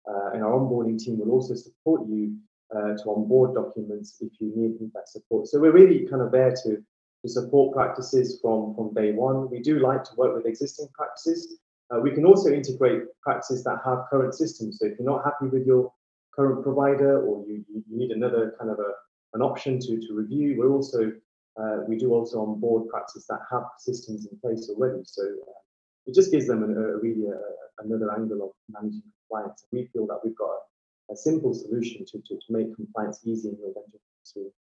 uh, 0.10 0.32
and 0.34 0.44
our 0.44 0.52
onboarding 0.52 1.00
team 1.00 1.20
will 1.20 1.32
also 1.32 1.56
support 1.56 2.08
you 2.08 2.36
uh, 2.76 2.98
to 2.98 3.04
onboard 3.10 3.56
documents 3.56 4.18
if 4.20 4.32
you 4.40 4.52
need 4.56 4.92
that 4.94 5.08
support. 5.08 5.48
So 5.48 5.60
we're 5.60 5.72
really 5.72 6.06
kind 6.08 6.22
of 6.22 6.32
there 6.32 6.52
to 6.64 6.84
to 7.24 7.30
support 7.30 7.74
practices 7.74 8.40
from 8.42 8.76
from 8.76 8.94
day 8.94 9.12
one. 9.12 9.50
We 9.50 9.60
do 9.60 9.80
like 9.80 10.04
to 10.04 10.12
work 10.18 10.36
with 10.36 10.46
existing 10.46 10.90
practices. 10.94 11.58
Uh, 11.90 12.00
we 12.00 12.12
can 12.12 12.26
also 12.26 12.52
integrate 12.52 13.04
practices 13.22 13.64
that 13.64 13.80
have 13.86 14.06
current 14.10 14.36
systems. 14.36 14.78
So 14.80 14.88
if 14.88 15.00
you're 15.00 15.10
not 15.10 15.24
happy 15.24 15.48
with 15.48 15.66
your 15.66 15.92
current 16.38 16.64
provider 16.64 17.22
or 17.26 17.46
you, 17.48 17.64
you 17.70 17.84
need 17.90 18.12
another 18.12 18.56
kind 18.60 18.70
of 18.70 18.80
a, 18.80 18.92
an 19.34 19.42
option 19.42 19.80
to, 19.80 20.00
to 20.00 20.14
review, 20.14 20.56
we're 20.58 20.72
also 20.72 21.12
uh, 21.60 21.78
we 21.88 21.98
do 21.98 22.14
also 22.14 22.40
onboard 22.42 22.88
practices 22.88 23.26
that 23.28 23.40
have 23.52 23.64
systems 23.80 24.28
in 24.32 24.38
place 24.40 24.70
already. 24.70 25.02
So 25.06 25.24
uh, 25.24 25.60
it 26.06 26.14
just 26.14 26.32
gives 26.32 26.48
them 26.48 26.62
a, 26.62 26.68
a 26.68 26.98
really 26.98 27.26
a, 27.28 27.84
another 27.84 28.14
angle 28.14 28.44
of 28.44 28.52
managing 28.70 29.02
compliance. 29.28 29.66
We 29.72 29.90
feel 29.92 30.06
that 30.08 30.20
we've 30.24 30.38
got 30.38 30.50
a, 30.50 31.14
a 31.14 31.18
simple 31.18 31.54
solution 31.54 32.06
to, 32.06 32.20
to, 32.20 32.36
to 32.36 32.48
make 32.50 32.76
compliance 32.76 33.22
easy 33.26 33.50
in 33.50 33.58
your 33.58 33.74
dental 33.74 34.00
suite. 34.24 34.54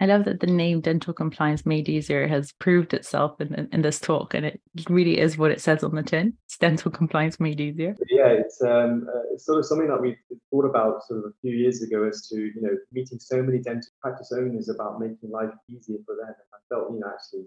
I 0.00 0.06
love 0.06 0.24
that 0.24 0.40
the 0.40 0.48
name 0.48 0.80
dental 0.80 1.14
compliance 1.14 1.64
made 1.64 1.88
easier 1.88 2.26
has 2.26 2.52
proved 2.52 2.92
itself 2.92 3.40
in, 3.40 3.68
in 3.72 3.80
this 3.80 4.00
talk, 4.00 4.34
and 4.34 4.44
it 4.44 4.60
really 4.88 5.18
is 5.18 5.38
what 5.38 5.52
it 5.52 5.60
says 5.60 5.84
on 5.84 5.94
the 5.94 6.02
tin. 6.02 6.34
It's 6.46 6.58
dental 6.58 6.90
compliance 6.90 7.38
made 7.38 7.60
easier. 7.60 7.94
Yeah, 8.10 8.28
it's 8.28 8.60
um, 8.60 9.08
uh, 9.08 9.20
it's 9.32 9.46
sort 9.46 9.60
of 9.60 9.66
something 9.66 9.88
that 9.88 10.00
we 10.02 10.16
thought 10.54 10.68
about 10.68 11.04
sort 11.06 11.20
of 11.20 11.24
a 11.26 11.34
few 11.40 11.56
years 11.56 11.82
ago 11.82 12.04
as 12.04 12.28
to 12.28 12.36
you 12.36 12.60
know 12.60 12.76
meeting 12.92 13.18
so 13.18 13.42
many 13.42 13.58
dental 13.58 13.90
practice 14.00 14.30
owners 14.32 14.68
about 14.68 15.00
making 15.00 15.30
life 15.30 15.50
easier 15.68 15.98
for 16.06 16.14
them. 16.14 16.28
And 16.28 16.50
I 16.54 16.58
felt 16.68 16.92
you 16.92 17.00
know 17.00 17.10
actually 17.12 17.46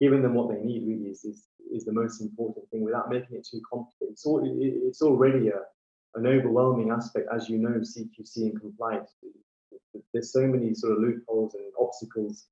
giving 0.00 0.22
them 0.22 0.34
what 0.34 0.48
they 0.48 0.60
need 0.60 0.86
really 0.86 1.10
is 1.10 1.24
is, 1.24 1.46
is 1.72 1.84
the 1.84 1.92
most 1.92 2.20
important 2.20 2.68
thing 2.70 2.82
without 2.82 3.10
making 3.10 3.36
it 3.36 3.46
too 3.50 3.60
complicated. 3.68 4.12
It's, 4.12 4.26
all, 4.26 4.44
it, 4.44 4.52
it's 4.56 5.02
already 5.02 5.48
a, 5.48 5.60
an 6.14 6.26
overwhelming 6.26 6.90
aspect, 6.90 7.28
as 7.34 7.48
you 7.48 7.58
know, 7.58 7.80
CQC 7.80 8.36
and 8.36 8.60
compliance 8.60 9.10
there's 10.12 10.32
so 10.32 10.46
many 10.46 10.74
sort 10.74 10.92
of 10.92 10.98
loopholes 10.98 11.54
and 11.54 11.64
obstacles 11.80 12.46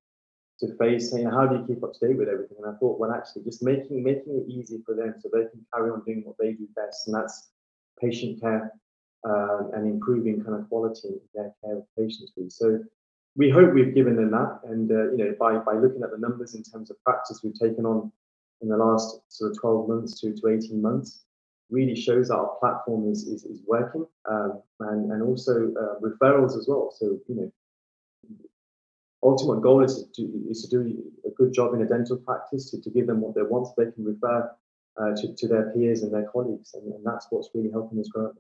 to 0.59 0.75
face. 0.77 1.13
You 1.13 1.25
know, 1.25 1.31
how 1.31 1.47
do 1.47 1.57
you 1.57 1.67
keep 1.67 1.83
up 1.85 1.93
to 1.95 2.09
date 2.09 2.17
with 2.17 2.29
everything? 2.29 2.59
And 2.63 2.75
I 2.75 2.79
thought, 2.79 2.99
well, 2.99 3.13
actually, 3.13 3.45
just 3.45 3.63
making 3.63 4.03
making 4.03 4.37
it 4.37 4.51
easy 4.51 4.83
for 4.85 4.95
them 4.95 5.15
so 5.21 5.29
they 5.33 5.49
can 5.51 5.65
carry 5.73 5.91
on 5.91 6.03
doing 6.05 6.23
what 6.25 6.37
they 6.39 6.53
do 6.53 6.67
best, 6.77 7.07
and 7.07 7.15
that's 7.17 7.49
patient 8.01 8.41
care 8.41 8.73
um, 9.25 9.71
and 9.75 9.87
improving 9.87 10.43
kind 10.43 10.61
of 10.61 10.69
quality 10.69 11.09
in 11.09 11.21
their 11.35 11.55
care 11.63 11.79
of 11.79 11.85
patients. 11.97 12.33
So 12.49 12.81
we 13.37 13.51
hope 13.51 13.73
we've 13.73 13.95
given 13.95 14.17
them 14.17 14.31
that, 14.33 14.61
and 14.65 14.91
uh, 14.91 15.13
you 15.13 15.19
know, 15.19 15.35
by 15.39 15.59
by 15.59 15.75
looking 15.75 16.03
at 16.03 16.11
the 16.11 16.19
numbers 16.19 16.55
in 16.55 16.63
terms 16.63 16.91
of 16.91 17.03
practice 17.05 17.41
we've 17.43 17.59
taken 17.59 17.87
on 17.87 18.11
in 18.61 18.69
the 18.69 18.77
last 18.77 19.21
sort 19.29 19.51
of 19.53 19.59
12 19.59 19.89
months 19.89 20.21
to, 20.21 20.35
to 20.35 20.49
18 20.49 20.83
months, 20.83 21.25
really 21.71 21.97
shows 21.97 22.29
that 22.29 22.37
our 22.37 22.57
platform 22.61 23.11
is 23.11 23.27
is, 23.27 23.45
is 23.45 23.63
working, 23.67 24.07
um, 24.29 24.61
and 24.81 25.13
and 25.13 25.23
also 25.23 25.73
uh, 25.81 26.01
referrals 26.01 26.59
as 26.59 26.67
well. 26.69 26.95
So 26.99 27.19
you 27.29 27.35
know, 27.37 27.53
ultimate 29.23 29.61
goal 29.61 29.85
is 29.85 30.09
to 30.15 30.23
is 30.49 30.63
to 30.63 30.69
do 30.69 31.03
a 31.25 31.31
good 31.31 31.53
job 31.53 31.75
in 31.75 31.83
a 31.83 31.87
dental 31.87 32.17
practice 32.17 32.71
to, 32.71 32.81
to 32.81 32.91
give 32.91 33.07
them 33.07 33.21
what 33.21 33.35
they 33.35 33.43
want, 33.43 33.69
so 33.69 33.75
they 33.77 33.93
can 33.93 34.05
refer 34.05 34.51
uh, 35.01 35.15
to 35.17 35.35
to 35.37 35.47
their 35.47 35.71
peers 35.71 36.03
and 36.03 36.13
their 36.13 36.29
colleagues, 36.33 36.75
and, 36.75 36.93
and 36.93 37.07
that's 37.07 37.27
what's 37.31 37.51
really 37.55 37.71
helping 37.71 38.01
us 38.01 38.09
grow. 38.09 38.33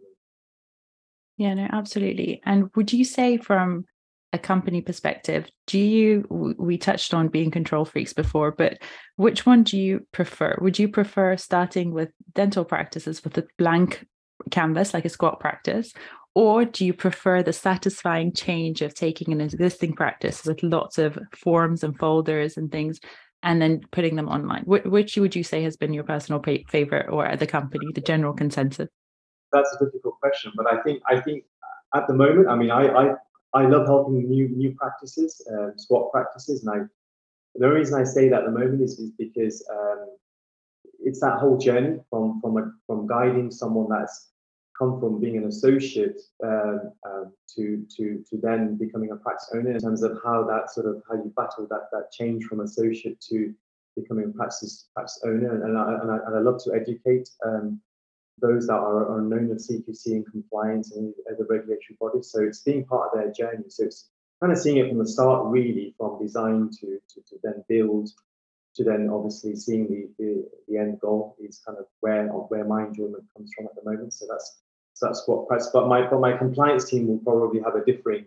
Yeah, 1.40 1.54
no, 1.54 1.68
absolutely. 1.72 2.42
And 2.44 2.68
would 2.76 2.92
you 2.92 3.02
say 3.02 3.38
from 3.38 3.86
a 4.34 4.38
company 4.38 4.82
perspective, 4.82 5.48
do 5.66 5.78
you, 5.78 6.54
we 6.58 6.76
touched 6.76 7.14
on 7.14 7.28
being 7.28 7.50
control 7.50 7.86
freaks 7.86 8.12
before, 8.12 8.50
but 8.50 8.76
which 9.16 9.46
one 9.46 9.62
do 9.62 9.78
you 9.78 10.06
prefer? 10.12 10.54
Would 10.60 10.78
you 10.78 10.86
prefer 10.86 11.38
starting 11.38 11.94
with 11.94 12.10
dental 12.34 12.66
practices 12.66 13.24
with 13.24 13.38
a 13.38 13.46
blank 13.56 14.06
canvas, 14.50 14.92
like 14.92 15.06
a 15.06 15.08
squat 15.08 15.40
practice? 15.40 15.94
Or 16.34 16.66
do 16.66 16.84
you 16.84 16.92
prefer 16.92 17.42
the 17.42 17.54
satisfying 17.54 18.34
change 18.34 18.82
of 18.82 18.92
taking 18.92 19.32
an 19.32 19.40
existing 19.40 19.94
practice 19.94 20.44
with 20.44 20.62
lots 20.62 20.98
of 20.98 21.18
forms 21.34 21.82
and 21.82 21.98
folders 21.98 22.58
and 22.58 22.70
things 22.70 23.00
and 23.42 23.62
then 23.62 23.80
putting 23.92 24.16
them 24.16 24.28
online? 24.28 24.64
which 24.66 25.16
would 25.16 25.34
you 25.34 25.42
say 25.42 25.62
has 25.62 25.78
been 25.78 25.94
your 25.94 26.04
personal 26.04 26.42
favorite 26.68 27.08
or 27.08 27.34
the 27.34 27.46
company, 27.46 27.86
the 27.94 28.02
general 28.02 28.34
consensus? 28.34 28.90
That's 29.52 29.74
a 29.80 29.84
difficult 29.84 30.18
question, 30.20 30.52
but 30.56 30.66
I 30.66 30.80
think 30.82 31.02
I 31.08 31.20
think 31.20 31.44
at 31.94 32.06
the 32.06 32.14
moment, 32.14 32.48
I 32.48 32.54
mean, 32.54 32.70
I, 32.70 32.86
I 32.86 33.14
I 33.54 33.66
love 33.66 33.86
helping 33.86 34.28
new 34.28 34.48
new 34.48 34.74
practices, 34.74 35.46
uh, 35.52 35.70
squat 35.76 36.12
practices, 36.12 36.64
and 36.64 36.82
I. 36.82 36.86
The 37.56 37.68
reason 37.68 38.00
I 38.00 38.04
say 38.04 38.28
that 38.28 38.40
at 38.40 38.44
the 38.44 38.52
moment 38.52 38.80
is, 38.80 39.00
is 39.00 39.10
because 39.18 39.66
um, 39.72 40.06
it's 41.00 41.20
that 41.20 41.38
whole 41.38 41.58
journey 41.58 41.98
from 42.08 42.40
from 42.40 42.56
a, 42.58 42.72
from 42.86 43.06
guiding 43.06 43.50
someone 43.50 43.88
that's 43.88 44.28
come 44.78 45.00
from 45.00 45.20
being 45.20 45.36
an 45.36 45.44
associate 45.44 46.20
um, 46.44 46.92
um, 47.06 47.32
to 47.56 47.84
to 47.96 48.24
to 48.28 48.36
then 48.40 48.76
becoming 48.76 49.10
a 49.10 49.16
practice 49.16 49.50
owner 49.54 49.72
in 49.72 49.80
terms 49.80 50.02
of 50.02 50.18
how 50.24 50.44
that 50.44 50.70
sort 50.70 50.86
of 50.86 51.02
how 51.08 51.16
you 51.16 51.32
battle 51.36 51.66
that 51.70 51.88
that 51.92 52.12
change 52.12 52.44
from 52.44 52.60
associate 52.60 53.20
to 53.20 53.52
becoming 53.96 54.26
a 54.26 54.28
practice 54.28 54.88
practice 54.94 55.20
owner 55.24 55.54
and, 55.54 55.64
and, 55.64 55.76
I, 55.76 55.94
and, 56.00 56.10
I, 56.10 56.16
and 56.26 56.36
I 56.36 56.40
love 56.40 56.62
to 56.64 56.72
educate 56.72 57.28
um, 57.44 57.80
those 58.40 58.66
that 58.66 58.74
are, 58.74 59.16
are 59.16 59.20
known 59.20 59.50
of 59.50 59.58
CQC 59.58 60.06
and 60.06 60.26
compliance 60.30 60.92
and 60.92 61.14
the 61.26 61.44
regulatory 61.44 61.96
bodies. 62.00 62.30
So 62.30 62.42
it's 62.42 62.60
being 62.60 62.84
part 62.84 63.10
of 63.10 63.18
their 63.18 63.32
journey. 63.32 63.64
So 63.68 63.84
it's 63.84 64.08
kind 64.40 64.52
of 64.52 64.58
seeing 64.58 64.78
it 64.78 64.88
from 64.88 64.98
the 64.98 65.06
start, 65.06 65.46
really, 65.46 65.94
from 65.98 66.18
design 66.20 66.70
to, 66.80 66.98
to, 67.08 67.20
to 67.28 67.36
then 67.42 67.64
build, 67.68 68.10
to 68.76 68.84
then 68.84 69.10
obviously 69.12 69.56
seeing 69.56 69.86
the, 69.88 70.08
the, 70.18 70.48
the 70.68 70.78
end 70.78 71.00
goal 71.00 71.36
is 71.40 71.60
kind 71.64 71.78
of 71.78 71.86
where 72.00 72.26
where 72.28 72.64
my 72.64 72.84
enjoyment 72.86 73.24
comes 73.36 73.50
from 73.56 73.66
at 73.66 73.74
the 73.74 73.90
moment. 73.90 74.14
So 74.14 74.26
that's 74.30 74.60
so 74.94 75.06
that's 75.06 75.26
what 75.26 75.48
press. 75.48 75.70
But 75.72 75.88
my 75.88 76.08
but 76.08 76.20
my 76.20 76.36
compliance 76.36 76.88
team 76.88 77.08
will 77.08 77.18
probably 77.18 77.60
have 77.60 77.74
a 77.74 77.84
differing 77.84 78.26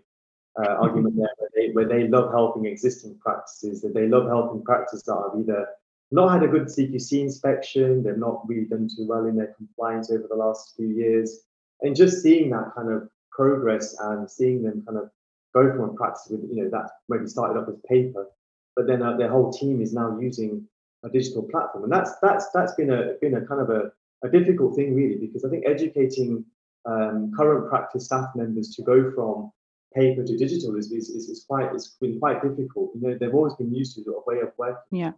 uh, 0.59 0.75
argument 0.79 1.15
there, 1.15 1.29
where 1.37 1.49
they, 1.55 1.71
where 1.71 1.87
they 1.87 2.07
love 2.07 2.31
helping 2.31 2.65
existing 2.65 3.17
practices, 3.19 3.81
that 3.81 3.93
they 3.93 4.07
love 4.07 4.27
helping 4.27 4.63
practices 4.63 5.03
that 5.03 5.15
have 5.15 5.39
either 5.39 5.67
not 6.13 6.31
had 6.31 6.43
a 6.43 6.47
good 6.47 6.67
CQC 6.67 7.21
inspection. 7.21 8.03
They've 8.03 8.17
not 8.17 8.47
really 8.47 8.65
done 8.65 8.87
too 8.87 9.07
well 9.07 9.25
in 9.25 9.35
their 9.35 9.53
compliance 9.57 10.11
over 10.11 10.27
the 10.29 10.35
last 10.35 10.73
few 10.75 10.87
years. 10.87 11.41
And 11.81 11.95
just 11.95 12.21
seeing 12.21 12.49
that 12.51 12.71
kind 12.75 12.91
of 12.91 13.09
progress 13.31 13.95
and 13.99 14.29
seeing 14.29 14.63
them 14.63 14.83
kind 14.87 14.97
of 14.97 15.09
go 15.53 15.71
from 15.71 15.89
a 15.89 15.93
practice 15.93 16.27
with, 16.29 16.41
you 16.49 16.63
know, 16.63 16.69
that 16.69 16.89
maybe 17.09 17.27
started 17.27 17.59
off 17.59 17.67
with 17.67 17.83
paper, 17.83 18.27
but 18.75 18.87
then 18.87 19.01
uh, 19.01 19.17
their 19.17 19.29
whole 19.29 19.51
team 19.51 19.81
is 19.81 19.93
now 19.93 20.17
using 20.19 20.65
a 21.03 21.09
digital 21.09 21.43
platform. 21.43 21.83
And 21.83 21.91
that's 21.91 22.11
that's 22.21 22.49
that's 22.53 22.73
been 22.75 22.91
a 22.91 23.13
been 23.21 23.35
a 23.35 23.45
kind 23.45 23.61
of 23.61 23.69
a, 23.69 23.91
a 24.23 24.29
difficult 24.29 24.75
thing 24.75 24.95
really, 24.95 25.17
because 25.17 25.43
I 25.43 25.49
think 25.49 25.65
educating 25.67 26.45
um, 26.85 27.31
current 27.35 27.69
practice 27.69 28.05
staff 28.05 28.29
members 28.35 28.69
to 28.75 28.83
go 28.83 29.11
from 29.13 29.51
paper 29.93 30.23
to 30.23 30.37
digital 30.37 30.75
is, 30.75 30.91
is, 30.91 31.09
is, 31.09 31.45
quite 31.47 31.71
it's 31.73 31.95
been 32.01 32.19
quite 32.19 32.41
difficult. 32.41 32.91
You 32.95 33.01
know, 33.01 33.17
they've 33.17 33.33
always 33.33 33.53
been 33.53 33.73
used 33.73 33.95
to 33.95 34.01
a 34.11 34.29
way 34.29 34.41
of 34.41 34.51
working. 34.57 34.99
Yeah. 34.99 35.11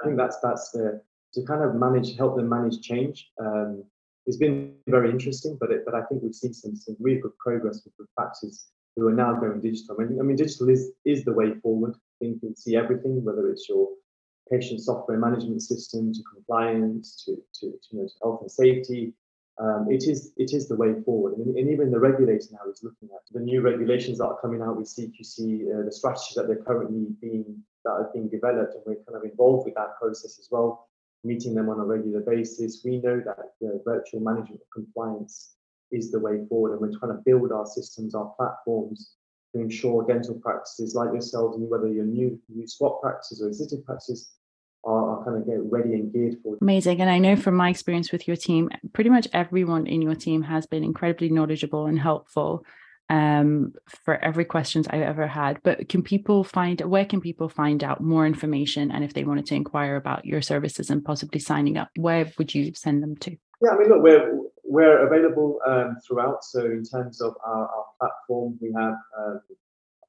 I 0.00 0.06
think 0.06 0.16
that's 0.16 0.38
that's 0.42 0.70
the 0.70 1.02
to 1.34 1.42
kind 1.44 1.62
of 1.62 1.74
manage, 1.74 2.16
help 2.16 2.36
them 2.36 2.48
manage 2.48 2.80
change. 2.80 3.30
Um, 3.40 3.84
it's 4.26 4.36
been 4.36 4.74
very 4.86 5.10
interesting, 5.10 5.56
but 5.60 5.70
it, 5.70 5.82
but 5.84 5.94
I 5.94 6.02
think 6.02 6.22
we've 6.22 6.34
seen 6.34 6.52
some 6.52 6.76
some 6.76 6.96
really 7.00 7.20
good 7.20 7.36
progress 7.38 7.82
with 7.84 7.96
the 7.98 8.06
practices 8.16 8.66
who 8.96 9.06
are 9.08 9.14
now 9.14 9.34
going 9.34 9.60
digital. 9.60 9.96
I 9.98 10.04
mean, 10.04 10.20
I 10.20 10.22
mean, 10.22 10.36
digital 10.36 10.68
is 10.68 10.92
is 11.04 11.24
the 11.24 11.32
way 11.32 11.54
forward. 11.62 11.94
I 11.94 12.14
think 12.20 12.34
you 12.34 12.48
can 12.48 12.56
see 12.56 12.76
everything, 12.76 13.24
whether 13.24 13.50
it's 13.50 13.68
your 13.68 13.88
patient 14.50 14.80
software 14.80 15.18
management 15.18 15.62
system 15.62 16.12
to 16.12 16.20
compliance 16.34 17.24
to 17.24 17.36
to, 17.60 17.70
to, 17.70 17.86
you 17.92 17.98
know, 17.98 18.06
to 18.06 18.14
health 18.22 18.40
and 18.42 18.50
safety. 18.50 19.14
Um, 19.58 19.88
it 19.90 20.04
is 20.04 20.32
it 20.36 20.52
is 20.54 20.68
the 20.68 20.76
way 20.76 20.94
forward, 21.04 21.36
and, 21.36 21.54
and, 21.56 21.68
even 21.70 21.90
the 21.90 21.98
regulator 21.98 22.46
now 22.52 22.70
is 22.70 22.82
looking 22.82 23.10
at 23.14 23.20
the 23.30 23.40
new 23.40 23.60
regulations 23.60 24.16
that 24.18 24.24
are 24.24 24.40
coming 24.40 24.62
out 24.62 24.76
with 24.78 24.86
CQC, 24.86 25.80
uh, 25.80 25.84
the 25.84 25.92
strategies 25.92 26.34
that 26.36 26.46
they're 26.46 26.64
currently 26.64 27.08
being 27.20 27.62
that 27.84 27.90
are 27.90 28.10
being 28.12 28.28
developed, 28.28 28.74
and 28.74 28.82
we're 28.86 29.02
kind 29.04 29.16
of 29.16 29.24
involved 29.24 29.66
with 29.66 29.74
that 29.74 29.98
process 30.00 30.38
as 30.38 30.48
well, 30.50 30.88
meeting 31.24 31.54
them 31.54 31.68
on 31.68 31.80
a 31.80 31.84
regular 31.84 32.20
basis. 32.20 32.82
We 32.84 32.98
know 32.98 33.20
that 33.24 33.38
the 33.60 33.80
virtual 33.84 34.20
management 34.20 34.60
of 34.60 34.70
compliance 34.72 35.54
is 35.90 36.10
the 36.10 36.20
way 36.20 36.46
forward, 36.48 36.72
and 36.72 36.80
we're 36.80 36.98
trying 36.98 37.16
to 37.16 37.22
build 37.24 37.52
our 37.52 37.66
systems, 37.66 38.14
our 38.14 38.32
platforms 38.36 39.14
to 39.54 39.60
ensure 39.60 40.06
dental 40.06 40.34
practices 40.40 40.94
like 40.94 41.12
yourselves, 41.12 41.56
and 41.56 41.68
whether 41.68 41.88
you're 41.88 42.04
new, 42.04 42.38
new 42.48 42.66
squat 42.66 43.00
practices 43.02 43.42
or 43.42 43.48
existing 43.48 43.82
practices, 43.82 44.32
are, 44.84 45.10
are 45.10 45.24
kind 45.24 45.36
of 45.36 45.46
get 45.46 45.58
ready 45.70 45.94
and 45.94 46.12
geared 46.12 46.36
for. 46.42 46.56
Amazing. 46.60 47.00
And 47.00 47.10
I 47.10 47.18
know 47.18 47.36
from 47.36 47.54
my 47.54 47.68
experience 47.68 48.12
with 48.12 48.26
your 48.26 48.36
team, 48.36 48.70
pretty 48.92 49.10
much 49.10 49.28
everyone 49.32 49.86
in 49.86 50.00
your 50.00 50.14
team 50.14 50.42
has 50.42 50.66
been 50.66 50.84
incredibly 50.84 51.28
knowledgeable 51.28 51.86
and 51.86 51.98
helpful 51.98 52.64
um, 53.10 53.74
for 54.04 54.24
every 54.24 54.44
questions 54.44 54.86
I've 54.88 55.02
ever 55.02 55.26
had. 55.26 55.60
But 55.62 55.88
can 55.88 56.02
people 56.02 56.44
find 56.44 56.80
where 56.80 57.04
can 57.04 57.20
people 57.20 57.48
find 57.48 57.84
out 57.84 58.00
more 58.00 58.24
information? 58.24 58.90
And 58.90 59.04
if 59.04 59.12
they 59.12 59.24
wanted 59.24 59.46
to 59.46 59.56
inquire 59.56 59.96
about 59.96 60.24
your 60.24 60.40
services 60.40 60.88
and 60.88 61.04
possibly 61.04 61.40
signing 61.40 61.76
up, 61.76 61.90
where 61.96 62.32
would 62.38 62.54
you 62.54 62.72
send 62.74 63.02
them 63.02 63.16
to? 63.16 63.36
Yeah, 63.62 63.72
I 63.72 63.78
mean, 63.78 63.88
look, 63.88 64.02
we're 64.02 64.40
we're 64.64 65.06
available 65.06 65.58
um, 65.66 65.96
throughout. 66.06 66.44
So 66.44 66.64
in 66.64 66.84
terms 66.84 67.20
of 67.20 67.34
our, 67.44 67.66
our 67.66 67.84
platform, 67.98 68.56
we 68.62 68.72
have 68.78 68.94
um, 69.18 69.40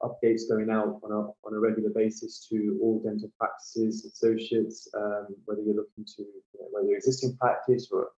updates 0.02 0.42
going 0.48 0.70
out 0.70 1.00
on 1.02 1.10
a, 1.10 1.46
on 1.46 1.54
a 1.54 1.58
regular 1.58 1.90
basis 1.90 2.46
to 2.48 2.78
all 2.80 3.02
dental 3.04 3.30
practices, 3.38 4.04
associates, 4.04 4.88
um, 4.94 5.26
whether 5.46 5.62
you're 5.62 5.74
looking 5.74 6.04
to, 6.04 6.22
you 6.22 6.60
know, 6.60 6.68
whether 6.70 6.86
you're 6.86 6.96
existing 6.96 7.36
practice 7.40 7.88
or, 7.90 8.10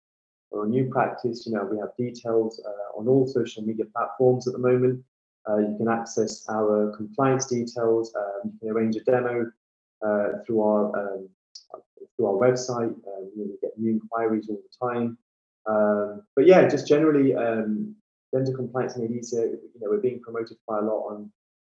or 0.54 0.66
a 0.66 0.68
new 0.68 0.90
practice, 0.90 1.46
you 1.46 1.54
know, 1.54 1.68
we 1.70 1.80
have 1.80 1.90
details 1.98 2.62
uh, 2.66 3.00
on 3.00 3.08
all 3.08 3.28
social 3.28 3.64
media 3.64 3.86
platforms 3.94 4.48
at 4.48 4.54
the 4.54 4.60
moment. 4.60 5.04
Uh, 5.50 5.58
you 5.58 5.76
can 5.78 5.90
access 5.90 6.48
our 6.48 6.96
compliance 6.96 7.48
details. 7.48 8.16
Um, 8.16 8.52
you 8.52 8.60
can 8.60 8.70
arrange 8.70 8.96
a 8.96 9.04
demo 9.04 9.52
uh, 10.06 10.28
through 10.46 10.62
our 10.62 10.98
um, 10.98 11.28
through 12.16 12.28
our 12.28 12.34
website. 12.34 12.94
Um, 12.94 13.32
we 13.36 13.46
get 13.62 13.78
new 13.78 13.92
inquiries 13.92 14.48
all 14.50 14.62
the 14.62 14.88
time. 14.88 15.18
Um, 15.66 16.24
but 16.36 16.46
yeah, 16.46 16.68
just 16.68 16.88
generally, 16.88 17.36
um, 17.36 17.96
dental 18.34 18.54
compliance 18.54 18.96
made 18.96 19.12
easier. 19.12 19.46
You 19.46 19.80
know, 19.82 19.90
we're 19.90 19.98
being 19.98 20.22
promoted 20.22 20.58
quite 20.66 20.84
a 20.84 20.86
lot 20.86 21.08
on 21.10 21.32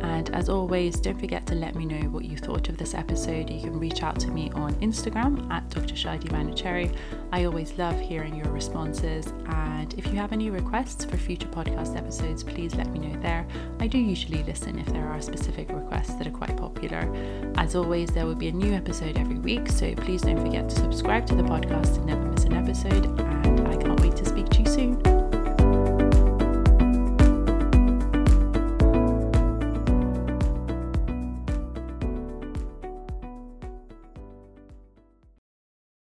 And 0.03 0.29
as 0.31 0.49
always, 0.49 0.99
don't 0.99 1.19
forget 1.19 1.47
to 1.47 1.55
let 1.55 1.75
me 1.77 1.87
know 1.87 2.09
what 2.09 2.25
you 2.25 2.37
thought 2.37 2.69
of 2.69 2.77
this 2.77 2.95
episode. 2.95 3.49
You 3.49 3.61
can 3.61 3.79
reach 3.79 4.03
out 4.03 4.19
to 4.21 4.29
me 4.29 4.51
on 4.55 4.75
Instagram 4.77 5.49
at 5.51 5.69
Dr. 5.71 5.95
Shadi 5.95 6.29
Manuchehri. 6.31 6.95
I 7.33 7.45
always 7.45 7.79
love 7.79 7.99
hearing 8.01 8.35
your 8.35 8.49
responses. 8.49 9.27
And 9.47 9.95
if 9.95 10.07
you 10.07 10.15
have 10.15 10.33
any 10.33 10.51
requests 10.51 11.05
for 11.05 11.17
future 11.17 11.49
podcast 11.49 11.97
episodes, 11.97 12.43
please 12.43 12.75
let 12.75 12.91
me 12.91 12.99
know 12.99 13.21
there. 13.21 13.47
I 13.79 13.87
do 13.87 13.99
usually 13.99 14.43
listen 14.43 14.79
if 14.79 14.87
there 14.87 15.07
are 15.07 15.21
specific 15.21 15.69
requests 15.71 16.15
that 16.15 16.27
are 16.27 16.33
quite 16.33 16.57
popular. 16.57 17.09
As 17.57 17.77
always, 17.77 18.11
there 18.11 18.27
will 18.27 18.35
be 18.35 18.49
a 18.49 18.53
new 18.53 18.75
episode 18.75 19.17
every 19.17 19.39
week, 19.39 19.69
so 19.69 19.95
please 19.95 20.23
don't 20.23 20.41
forget 20.41 20.69
to 20.71 20.75
subscribe 20.75 21.27
to 21.27 21.35
the 21.37 21.45
podcast 21.45 21.95
to 21.95 22.05
never 22.05 22.25
miss 22.25 22.45
an 22.45 22.55
episode. 22.55 23.30
And 23.45 23.69
I 23.69 23.77
can't 23.77 24.01
wait 24.01 24.17
to 24.17 24.25
speak 24.25 24.49
to 24.51 24.63
you 24.63 24.67
soon. 24.67 25.10